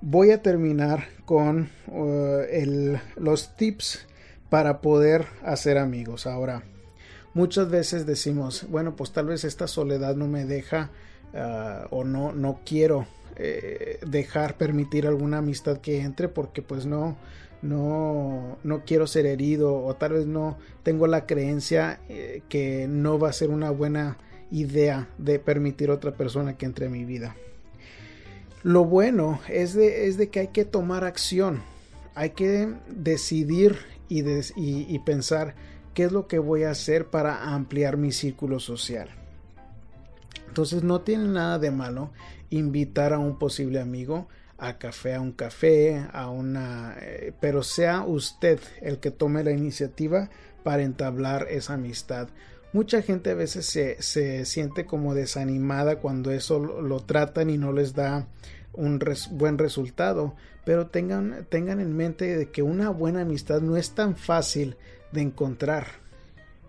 voy 0.00 0.30
a 0.30 0.42
terminar 0.42 1.08
con 1.24 1.68
uh, 1.88 2.40
el, 2.50 3.00
los 3.16 3.56
tips 3.56 4.06
para 4.48 4.80
poder 4.80 5.26
hacer 5.42 5.78
amigos. 5.78 6.26
Ahora, 6.26 6.62
muchas 7.34 7.68
veces 7.70 8.06
decimos, 8.06 8.66
bueno, 8.68 8.96
pues 8.96 9.12
tal 9.12 9.26
vez 9.26 9.44
esta 9.44 9.66
soledad 9.66 10.16
no 10.16 10.28
me 10.28 10.44
deja 10.44 10.90
ah, 11.34 11.86
o 11.90 12.04
no, 12.04 12.32
no 12.32 12.60
quiero 12.64 13.06
eh, 13.36 13.98
dejar 14.06 14.56
permitir 14.56 15.06
alguna 15.06 15.38
amistad 15.38 15.78
que 15.78 16.00
entre 16.00 16.28
porque 16.28 16.62
pues 16.62 16.86
no, 16.86 17.16
no, 17.62 18.58
no 18.62 18.84
quiero 18.84 19.06
ser 19.06 19.26
herido 19.26 19.82
o 19.84 19.94
tal 19.94 20.12
vez 20.14 20.26
no 20.26 20.58
tengo 20.82 21.06
la 21.06 21.26
creencia 21.26 22.00
eh, 22.08 22.42
que 22.48 22.86
no 22.88 23.18
va 23.18 23.30
a 23.30 23.32
ser 23.32 23.50
una 23.50 23.70
buena 23.70 24.18
idea 24.50 25.08
de 25.18 25.38
permitir 25.38 25.90
otra 25.90 26.12
persona 26.12 26.56
que 26.56 26.66
entre 26.66 26.86
en 26.86 26.92
mi 26.92 27.04
vida. 27.04 27.36
Lo 28.62 28.84
bueno 28.84 29.40
es 29.48 29.74
de, 29.74 30.06
es 30.06 30.16
de 30.16 30.28
que 30.28 30.40
hay 30.40 30.48
que 30.48 30.64
tomar 30.64 31.04
acción, 31.04 31.62
hay 32.14 32.30
que 32.30 32.72
decidir 32.88 33.76
y, 34.08 34.98
pensar 35.00 35.54
qué 35.94 36.04
es 36.04 36.12
lo 36.12 36.26
que 36.26 36.38
voy 36.38 36.64
a 36.64 36.70
hacer 36.70 37.06
para 37.06 37.54
ampliar 37.54 37.96
mi 37.96 38.12
círculo 38.12 38.60
social. 38.60 39.08
Entonces 40.56 40.84
no 40.84 41.02
tiene 41.02 41.28
nada 41.28 41.58
de 41.58 41.70
malo 41.70 42.12
invitar 42.48 43.12
a 43.12 43.18
un 43.18 43.38
posible 43.38 43.78
amigo 43.78 44.26
a 44.56 44.78
café, 44.78 45.14
a 45.14 45.20
un 45.20 45.32
café, 45.32 46.06
a 46.14 46.30
una... 46.30 46.96
Eh, 46.98 47.34
pero 47.38 47.62
sea 47.62 48.04
usted 48.06 48.58
el 48.80 48.98
que 48.98 49.10
tome 49.10 49.44
la 49.44 49.50
iniciativa 49.50 50.30
para 50.64 50.82
entablar 50.82 51.46
esa 51.50 51.74
amistad. 51.74 52.28
Mucha 52.72 53.02
gente 53.02 53.32
a 53.32 53.34
veces 53.34 53.66
se, 53.66 54.00
se 54.00 54.46
siente 54.46 54.86
como 54.86 55.12
desanimada 55.12 55.96
cuando 55.96 56.30
eso 56.30 56.58
lo, 56.58 57.00
tratan 57.00 57.50
y 57.50 57.58
no 57.58 57.72
les 57.72 57.94
da 57.94 58.26
un 58.72 58.98
buen 59.32 59.58
resultado, 59.58 60.36
pero 60.64 60.86
tengan, 60.86 61.44
tengan 61.50 61.80
en 61.80 61.94
mente 61.94 62.48
que 62.50 62.62
una 62.62 62.88
buena 62.88 63.20
amistad 63.20 63.60
no 63.60 63.76
es 63.76 63.90
tan 63.90 64.16
fácil 64.16 64.78
de 65.12 65.20
encontrar. 65.20 66.05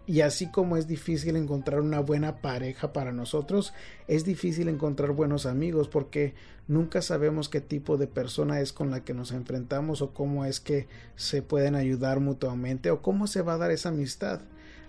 Y 0.07 0.21
así 0.21 0.49
como 0.49 0.77
es 0.77 0.87
difícil 0.87 1.35
encontrar 1.35 1.81
una 1.81 1.99
buena 1.99 2.37
pareja 2.37 2.93
para 2.93 3.11
nosotros, 3.11 3.73
es 4.07 4.23
difícil 4.23 4.69
encontrar 4.69 5.11
buenos 5.11 5.45
amigos 5.45 5.89
porque 5.89 6.33
nunca 6.69 7.01
sabemos 7.01 7.49
qué 7.49 7.59
tipo 7.59 7.97
de 7.97 8.07
persona 8.07 8.61
es 8.61 8.71
con 8.71 8.89
la 8.89 9.03
que 9.03 9.13
nos 9.13 9.33
enfrentamos 9.33 10.01
o 10.01 10.13
cómo 10.13 10.45
es 10.45 10.61
que 10.61 10.87
se 11.17 11.41
pueden 11.41 11.75
ayudar 11.75 12.21
mutuamente 12.21 12.89
o 12.89 13.01
cómo 13.01 13.27
se 13.27 13.41
va 13.41 13.55
a 13.55 13.57
dar 13.57 13.71
esa 13.71 13.89
amistad. 13.89 14.39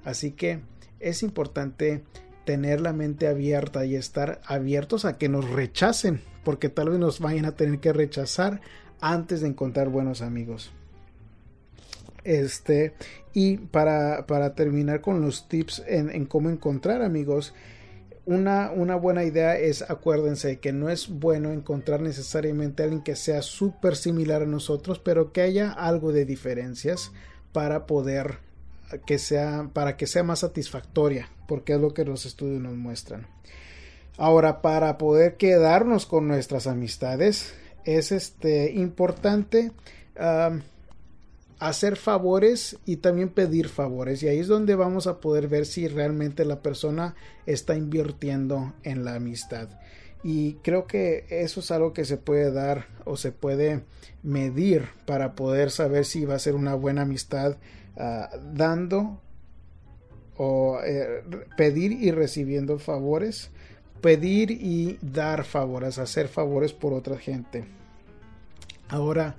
Así 0.04 0.30
que 0.30 0.60
es 1.00 1.24
importante 1.24 2.04
tener 2.44 2.80
la 2.80 2.92
mente 2.92 3.26
abierta 3.26 3.84
y 3.84 3.96
estar 3.96 4.40
abiertos 4.46 5.04
a 5.04 5.18
que 5.18 5.28
nos 5.28 5.50
rechacen, 5.50 6.22
porque 6.44 6.68
tal 6.68 6.90
vez 6.90 7.00
nos 7.00 7.18
vayan 7.18 7.44
a 7.44 7.56
tener 7.56 7.80
que 7.80 7.92
rechazar 7.92 8.60
antes 9.00 9.40
de 9.40 9.48
encontrar 9.48 9.88
buenos 9.88 10.22
amigos. 10.22 10.70
Este, 12.24 12.94
y 13.32 13.58
para, 13.58 14.26
para 14.26 14.54
terminar 14.54 15.00
con 15.00 15.20
los 15.20 15.48
tips 15.48 15.82
en, 15.86 16.26
cómo 16.26 16.50
encontrar 16.50 17.02
amigos, 17.02 17.54
una, 18.26 18.70
una, 18.70 18.96
buena 18.96 19.24
idea 19.24 19.56
es, 19.56 19.88
acuérdense, 19.88 20.58
que 20.58 20.72
no 20.72 20.90
es 20.90 21.08
bueno 21.08 21.52
encontrar 21.52 22.00
necesariamente 22.00 22.82
a 22.82 22.86
alguien 22.86 23.02
que 23.02 23.16
sea 23.16 23.40
súper 23.42 23.96
similar 23.96 24.42
a 24.42 24.46
nosotros, 24.46 24.98
pero 24.98 25.32
que 25.32 25.40
haya 25.40 25.72
algo 25.72 26.12
de 26.12 26.26
diferencias 26.26 27.12
para 27.52 27.86
poder 27.86 28.38
que 29.06 29.18
sea 29.18 29.68
para 29.72 29.96
que 29.96 30.06
sea 30.06 30.22
más 30.22 30.40
satisfactoria 30.40 31.28
porque 31.46 31.74
es 31.74 31.80
lo 31.80 31.94
que 31.94 32.04
los 32.04 32.26
estudios 32.26 32.60
nos 32.60 32.74
muestran. 32.74 33.26
Ahora 34.16 34.62
para 34.62 34.98
poder 34.98 35.36
quedarnos 35.36 36.06
con 36.06 36.28
nuestras 36.28 36.66
amistades 36.66 37.54
es 37.84 38.12
este 38.12 38.72
importante 38.72 39.72
hacer 41.58 41.96
favores 41.96 42.78
y 42.84 42.96
también 42.96 43.30
pedir 43.30 43.68
favores. 43.68 44.22
Y 44.22 44.28
ahí 44.28 44.38
es 44.38 44.48
donde 44.48 44.74
vamos 44.74 45.06
a 45.06 45.20
poder 45.20 45.48
ver 45.48 45.66
si 45.66 45.88
realmente 45.88 46.44
la 46.44 46.62
persona 46.62 47.14
está 47.46 47.76
invirtiendo 47.76 48.74
en 48.82 49.04
la 49.04 49.16
amistad. 49.16 49.68
Y 50.22 50.54
creo 50.62 50.86
que 50.86 51.26
eso 51.30 51.60
es 51.60 51.70
algo 51.70 51.92
que 51.92 52.04
se 52.04 52.16
puede 52.16 52.50
dar 52.50 52.86
o 53.04 53.16
se 53.16 53.32
puede 53.32 53.84
medir 54.22 54.86
para 55.06 55.34
poder 55.34 55.70
saber 55.70 56.04
si 56.04 56.24
va 56.24 56.34
a 56.34 56.40
ser 56.40 56.54
una 56.54 56.74
buena 56.74 57.02
amistad 57.02 57.56
ah, 57.96 58.30
dando 58.52 59.20
o 60.36 60.80
eh, 60.84 61.22
pedir 61.56 61.92
y 61.92 62.10
recibiendo 62.10 62.78
favores 62.78 63.50
pedir 64.00 64.50
y 64.50 64.98
dar 65.02 65.44
favores 65.44 65.98
hacer 65.98 66.28
favores 66.28 66.72
por 66.72 66.92
otra 66.92 67.18
gente. 67.18 67.64
Ahora 68.88 69.36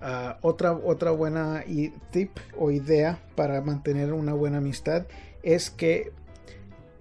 ah, 0.00 0.38
otra 0.42 0.72
otra 0.72 1.10
buena 1.10 1.64
tip 2.10 2.36
o 2.56 2.70
idea 2.70 3.18
para 3.34 3.60
mantener 3.60 4.12
una 4.12 4.34
buena 4.34 4.58
amistad 4.58 5.06
es 5.42 5.70
que 5.70 6.12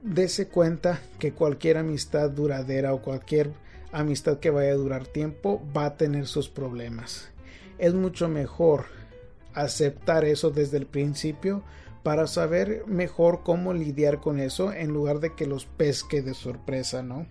dese 0.02 0.48
cuenta 0.48 1.02
que 1.20 1.34
cualquier 1.34 1.78
amistad 1.78 2.30
duradera 2.30 2.94
o 2.94 3.02
cualquier 3.02 3.52
amistad 3.92 4.40
que 4.40 4.50
vaya 4.50 4.72
a 4.72 4.76
durar 4.76 5.08
tiempo 5.08 5.62
va 5.76 5.86
a 5.86 5.98
tener 5.98 6.28
sus 6.28 6.50
problemas. 6.50 7.30
Es 7.78 7.94
mucho 7.94 8.28
mejor 8.28 8.86
aceptar 9.54 10.26
eso 10.26 10.52
desde 10.52 10.78
el 10.78 10.86
principio 10.86 11.64
para 12.04 12.28
saber 12.28 12.84
mejor 12.88 13.42
cómo 13.44 13.74
lidiar 13.74 14.22
con 14.22 14.40
eso 14.40 14.72
en 14.74 14.90
lugar 14.90 15.20
de 15.20 15.34
que 15.36 15.46
los 15.46 15.66
pesque 15.66 16.22
de 16.22 16.34
sorpresa, 16.34 17.04
¿no? 17.04 17.26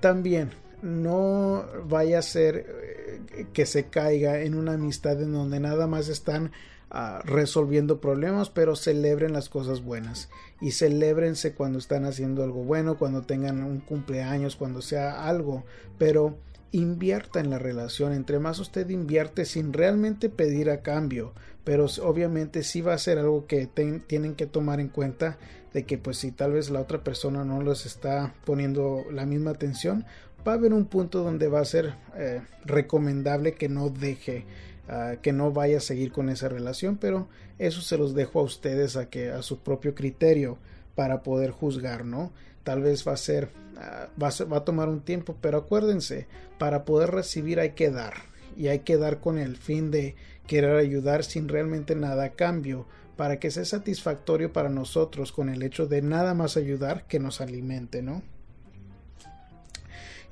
También 0.00 0.50
no 0.82 1.64
vaya 1.86 2.18
a 2.18 2.22
ser 2.22 2.56
eh, 2.56 3.03
que 3.52 3.66
se 3.66 3.86
caiga 3.86 4.42
en 4.42 4.54
una 4.54 4.74
amistad 4.74 5.20
en 5.22 5.32
donde 5.32 5.60
nada 5.60 5.86
más 5.86 6.08
están 6.08 6.52
resolviendo 7.24 8.00
problemas, 8.00 8.50
pero 8.50 8.76
celebren 8.76 9.32
las 9.32 9.48
cosas 9.48 9.82
buenas 9.82 10.28
y 10.60 10.70
celebrense 10.70 11.52
cuando 11.54 11.78
están 11.78 12.04
haciendo 12.04 12.44
algo 12.44 12.62
bueno, 12.62 12.98
cuando 12.98 13.22
tengan 13.22 13.64
un 13.64 13.80
cumpleaños, 13.80 14.54
cuando 14.54 14.80
sea 14.80 15.26
algo, 15.26 15.64
pero 15.98 16.36
invierta 16.70 17.40
en 17.40 17.50
la 17.50 17.58
relación. 17.58 18.12
Entre 18.12 18.38
más 18.38 18.60
usted 18.60 18.88
invierte 18.90 19.44
sin 19.44 19.72
realmente 19.72 20.28
pedir 20.28 20.70
a 20.70 20.82
cambio, 20.82 21.32
pero 21.64 21.86
obviamente 22.02 22.62
sí 22.62 22.80
va 22.80 22.94
a 22.94 22.98
ser 22.98 23.18
algo 23.18 23.46
que 23.46 23.66
tienen 23.66 24.34
que 24.34 24.46
tomar 24.46 24.80
en 24.80 24.88
cuenta 24.88 25.38
de 25.72 25.84
que 25.84 25.98
pues 25.98 26.18
si 26.18 26.30
tal 26.30 26.52
vez 26.52 26.70
la 26.70 26.80
otra 26.80 27.02
persona 27.02 27.44
no 27.44 27.60
les 27.62 27.86
está 27.86 28.34
poniendo 28.44 29.04
la 29.10 29.26
misma 29.26 29.50
atención, 29.50 30.04
va 30.46 30.52
a 30.52 30.54
haber 30.56 30.72
un 30.72 30.86
punto 30.86 31.22
donde 31.22 31.48
va 31.48 31.60
a 31.60 31.64
ser 31.64 31.94
eh, 32.16 32.42
recomendable 32.64 33.54
que 33.54 33.68
no 33.68 33.90
deje 33.90 34.46
que 35.22 35.32
no 35.32 35.50
vaya 35.50 35.78
a 35.78 35.80
seguir 35.80 36.12
con 36.12 36.28
esa 36.28 36.48
relación, 36.48 36.98
pero 36.98 37.26
eso 37.58 37.80
se 37.80 37.96
los 37.96 38.14
dejo 38.14 38.40
a 38.40 38.42
ustedes 38.42 38.96
a 38.96 39.08
que 39.08 39.30
a 39.30 39.42
su 39.42 39.60
propio 39.60 39.94
criterio 39.94 40.58
para 40.94 41.22
poder 41.22 41.52
juzgar, 41.52 42.04
¿no? 42.04 42.32
Tal 42.64 42.82
vez 42.82 43.06
va 43.06 43.12
a 43.12 43.16
ser, 43.16 43.48
ah, 43.78 44.08
va, 44.22 44.28
a 44.28 44.44
va 44.44 44.58
a 44.58 44.64
tomar 44.64 44.88
un 44.88 45.00
tiempo, 45.00 45.36
pero 45.40 45.58
acuérdense, 45.58 46.26
para 46.58 46.84
poder 46.84 47.10
recibir 47.12 47.60
hay 47.60 47.70
que 47.70 47.90
dar 47.90 48.14
y 48.56 48.68
hay 48.68 48.80
que 48.80 48.96
dar 48.98 49.20
con 49.20 49.38
el 49.38 49.56
fin 49.56 49.90
de 49.90 50.16
querer 50.46 50.76
ayudar 50.76 51.24
sin 51.24 51.48
realmente 51.48 51.94
nada 51.94 52.24
a 52.24 52.32
cambio, 52.32 52.86
para 53.16 53.38
que 53.38 53.50
sea 53.50 53.64
satisfactorio 53.64 54.52
para 54.52 54.68
nosotros 54.68 55.32
con 55.32 55.48
el 55.48 55.62
hecho 55.62 55.86
de 55.86 56.02
nada 56.02 56.34
más 56.34 56.56
ayudar 56.56 57.06
que 57.06 57.20
nos 57.20 57.40
alimente, 57.40 58.02
¿no? 58.02 58.22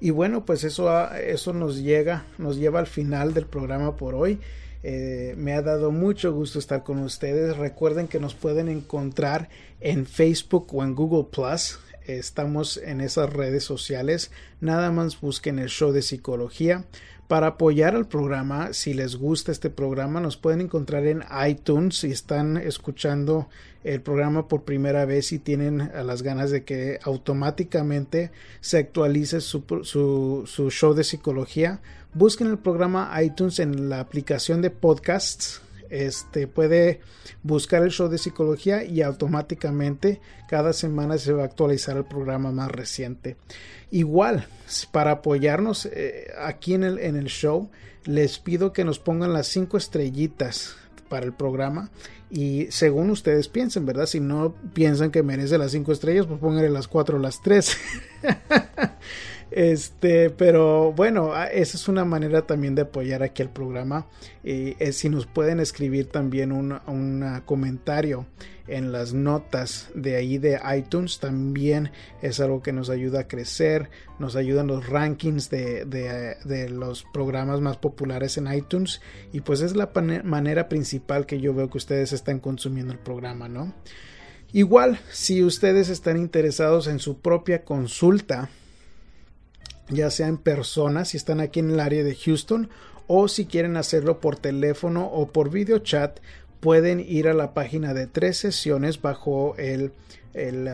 Y 0.03 0.11
bueno, 0.11 0.45
pues 0.45 0.65
eso, 0.65 1.13
eso 1.13 1.53
nos 1.53 1.81
llega, 1.81 2.25
nos 2.37 2.57
lleva 2.57 2.81
al 2.81 2.89
final 2.89 3.35
del 3.35 3.47
programa 3.47 3.95
por 3.97 4.17
hoy. 4.17 4.41
Eh, 4.83 5.37
me 5.39 5.53
ha 5.53 5.63
dado 5.63 5.93
mucho 5.93 6.33
gusto 6.33 6.59
estar 6.59 6.83
con 6.83 6.99
ustedes. 6.99 7.57
Recuerden 7.57 8.09
que 8.09 8.19
nos 8.19 8.35
pueden 8.35 8.69
encontrar 8.69 9.49
en 9.79 10.05
Facebook 10.05 10.75
o 10.75 10.83
en 10.83 10.97
Google 10.97 11.29
Plus. 11.31 11.79
Estamos 12.05 12.79
en 12.79 13.01
esas 13.01 13.33
redes 13.33 13.63
sociales. 13.63 14.33
Nada 14.61 14.91
más 14.91 15.21
busquen 15.21 15.61
el 15.61 15.69
show 15.69 15.93
de 15.93 16.03
psicología. 16.03 16.85
Para 17.29 17.47
apoyar 17.47 17.95
al 17.95 18.09
programa, 18.09 18.73
si 18.73 18.95
les 18.95 19.15
gusta 19.15 19.53
este 19.53 19.71
programa, 19.71 20.19
nos 20.19 20.37
pueden 20.37 20.63
encontrar 20.63 21.07
en 21.07 21.23
iTunes 21.49 21.99
si 21.99 22.11
están 22.11 22.57
escuchando 22.57 23.49
el 23.85 24.01
programa 24.01 24.49
por 24.49 24.65
primera 24.65 25.05
vez 25.05 25.33
y 25.33 25.39
tienen 25.39 25.91
las 26.05 26.23
ganas 26.23 26.51
de 26.51 26.65
que 26.65 26.99
automáticamente 27.03 28.31
se 28.61 28.79
actualice 28.79 29.41
su, 29.41 29.63
su 29.85 30.71
show 30.71 30.95
de 30.95 31.05
psicología. 31.05 31.81
Busquen 32.15 32.49
el 32.49 32.59
programa 32.59 33.11
iTunes 33.23 33.59
en 33.59 33.89
la 33.89 34.01
aplicación 34.01 34.63
de 34.63 34.71
podcasts 34.71 35.63
este 35.93 36.47
puede 36.47 37.01
buscar 37.43 37.83
el 37.83 37.91
show 37.91 38.09
de 38.09 38.17
psicología 38.17 38.83
y 38.83 39.03
automáticamente 39.03 40.23
cada 40.49 40.73
semana 40.73 41.19
se 41.19 41.35
va 41.35 41.43
a 41.43 41.45
actualizar 41.45 41.99
el 41.99 42.07
programa 42.07 42.51
más 42.51 42.71
reciente. 42.71 43.37
Igual, 43.91 44.47
para 44.91 45.11
apoyarnos 45.11 45.85
eh, 45.85 46.33
aquí 46.41 46.73
en 46.73 46.85
el, 46.85 46.99
en 46.99 47.17
el 47.17 47.27
show, 47.27 47.69
les 48.07 48.39
pido 48.39 48.73
que 48.73 48.87
nos 48.87 48.99
pongan 48.99 49.35
las 49.35 49.49
cinco 49.49 49.77
estrellitas 49.77 50.77
para 51.13 51.27
el 51.27 51.35
programa 51.35 51.91
y 52.31 52.69
según 52.71 53.11
ustedes 53.11 53.49
piensen, 53.49 53.85
¿verdad? 53.85 54.07
Si 54.07 54.19
no 54.19 54.55
piensan 54.73 55.11
que 55.11 55.23
merece 55.23 55.59
las 55.59 55.73
cinco 55.73 55.93
estrellas, 55.93 56.25
pues 56.25 56.41
pónganle 56.41 56.71
las 56.71 56.89
cuatro 56.89 57.19
o 57.19 57.21
las 57.21 57.43
tres. 57.43 57.77
Este, 59.55 60.31
pero 60.31 60.95
bueno, 60.95 61.35
esa 61.45 61.77
es 61.77 61.87
una 61.87 62.07
manera 62.07 62.47
también 62.47 62.75
de 62.75 62.81
apoyar 62.81 63.23
aquí 63.23 63.43
el 63.43 63.51
programa. 63.51 64.07
y 64.43 64.75
si 64.93 65.11
nos 65.11 65.27
pueden 65.27 65.61
escribir 65.61 66.07
también 66.07 66.53
un, 66.53 67.43
comentario 67.45 68.25
en 68.67 68.93
las 68.93 69.13
notas 69.13 69.89
de 69.95 70.17
ahí 70.17 70.39
de 70.39 70.61
iTunes, 70.77 71.19
también 71.19 71.91
es 72.21 72.41
algo 72.41 72.63
que 72.63 72.73
nos 72.73 72.91
ayuda 72.91 73.21
a 73.21 73.29
crecer, 73.29 73.91
nos 74.19 74.37
ayudan 74.37 74.67
los 74.67 74.89
rankings 74.89 75.51
de, 75.51 75.85
de 75.85 76.69
los 76.69 77.05
programas 77.13 77.61
más 77.61 77.77
populares 77.77 78.39
en 78.39 78.53
iTunes 78.53 79.01
y 79.33 79.41
pues 79.41 79.61
es 79.61 79.75
la 79.77 79.91
manera 80.25 80.69
principal 80.69 81.27
que 81.27 81.41
yo 81.41 81.55
veo 81.55 81.71
que 81.71 81.79
ustedes 81.79 82.13
están 82.13 82.39
consumiendo 82.39 82.93
el 82.93 82.99
programa, 82.99 83.49
¿no? 83.49 83.75
Igual, 84.53 85.01
si 85.11 85.43
ustedes 85.43 85.89
están 85.89 86.19
interesados 86.19 86.87
en 86.87 86.99
su 86.99 87.21
propia 87.21 87.65
consulta, 87.65 88.51
ya 89.89 90.11
sea 90.11 90.29
en 90.29 90.37
persona, 90.37 91.07
si 91.07 91.17
están 91.17 91.41
aquí 91.41 91.61
en 91.61 91.71
el 91.71 91.81
área 91.81 92.05
de 92.05 92.15
Houston, 92.15 92.69
o 93.07 93.29
si 93.29 93.47
quieren 93.47 93.77
hacerlo 93.77 94.21
por 94.21 94.37
teléfono 94.37 95.07
o 95.07 95.29
por 95.29 95.51
video 95.51 95.79
chat, 95.79 96.21
pueden 96.63 96.99
ir 97.01 97.27
a 97.27 97.35
la 97.35 97.55
página 97.55 97.93
de 97.93 98.07
tres 98.07 98.39
sesiones 98.39 99.03
bajo 99.03 99.57
el, 99.59 99.91
el, 100.33 100.69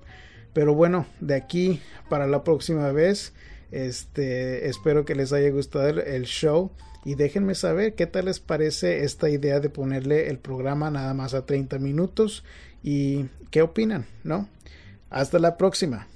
Pero 0.52 0.74
bueno, 0.74 1.06
de 1.20 1.36
aquí 1.36 1.80
para 2.08 2.26
la 2.26 2.42
próxima 2.42 2.90
vez, 2.90 3.32
este, 3.72 4.68
espero 4.68 5.04
que 5.04 5.14
les 5.14 5.32
haya 5.32 5.50
gustado 5.50 5.88
el 5.88 6.24
show 6.24 6.70
y 7.04 7.14
déjenme 7.14 7.54
saber 7.54 7.94
qué 7.94 8.06
tal 8.06 8.26
les 8.26 8.40
parece 8.40 9.04
esta 9.04 9.30
idea 9.30 9.60
de 9.60 9.70
ponerle 9.70 10.28
el 10.28 10.38
programa 10.38 10.90
nada 10.90 11.14
más 11.14 11.34
a 11.34 11.46
30 11.46 11.78
minutos 11.78 12.44
y 12.82 13.26
qué 13.50 13.62
opinan, 13.62 14.06
¿no? 14.24 14.48
Hasta 15.08 15.38
la 15.38 15.56
próxima. 15.56 16.06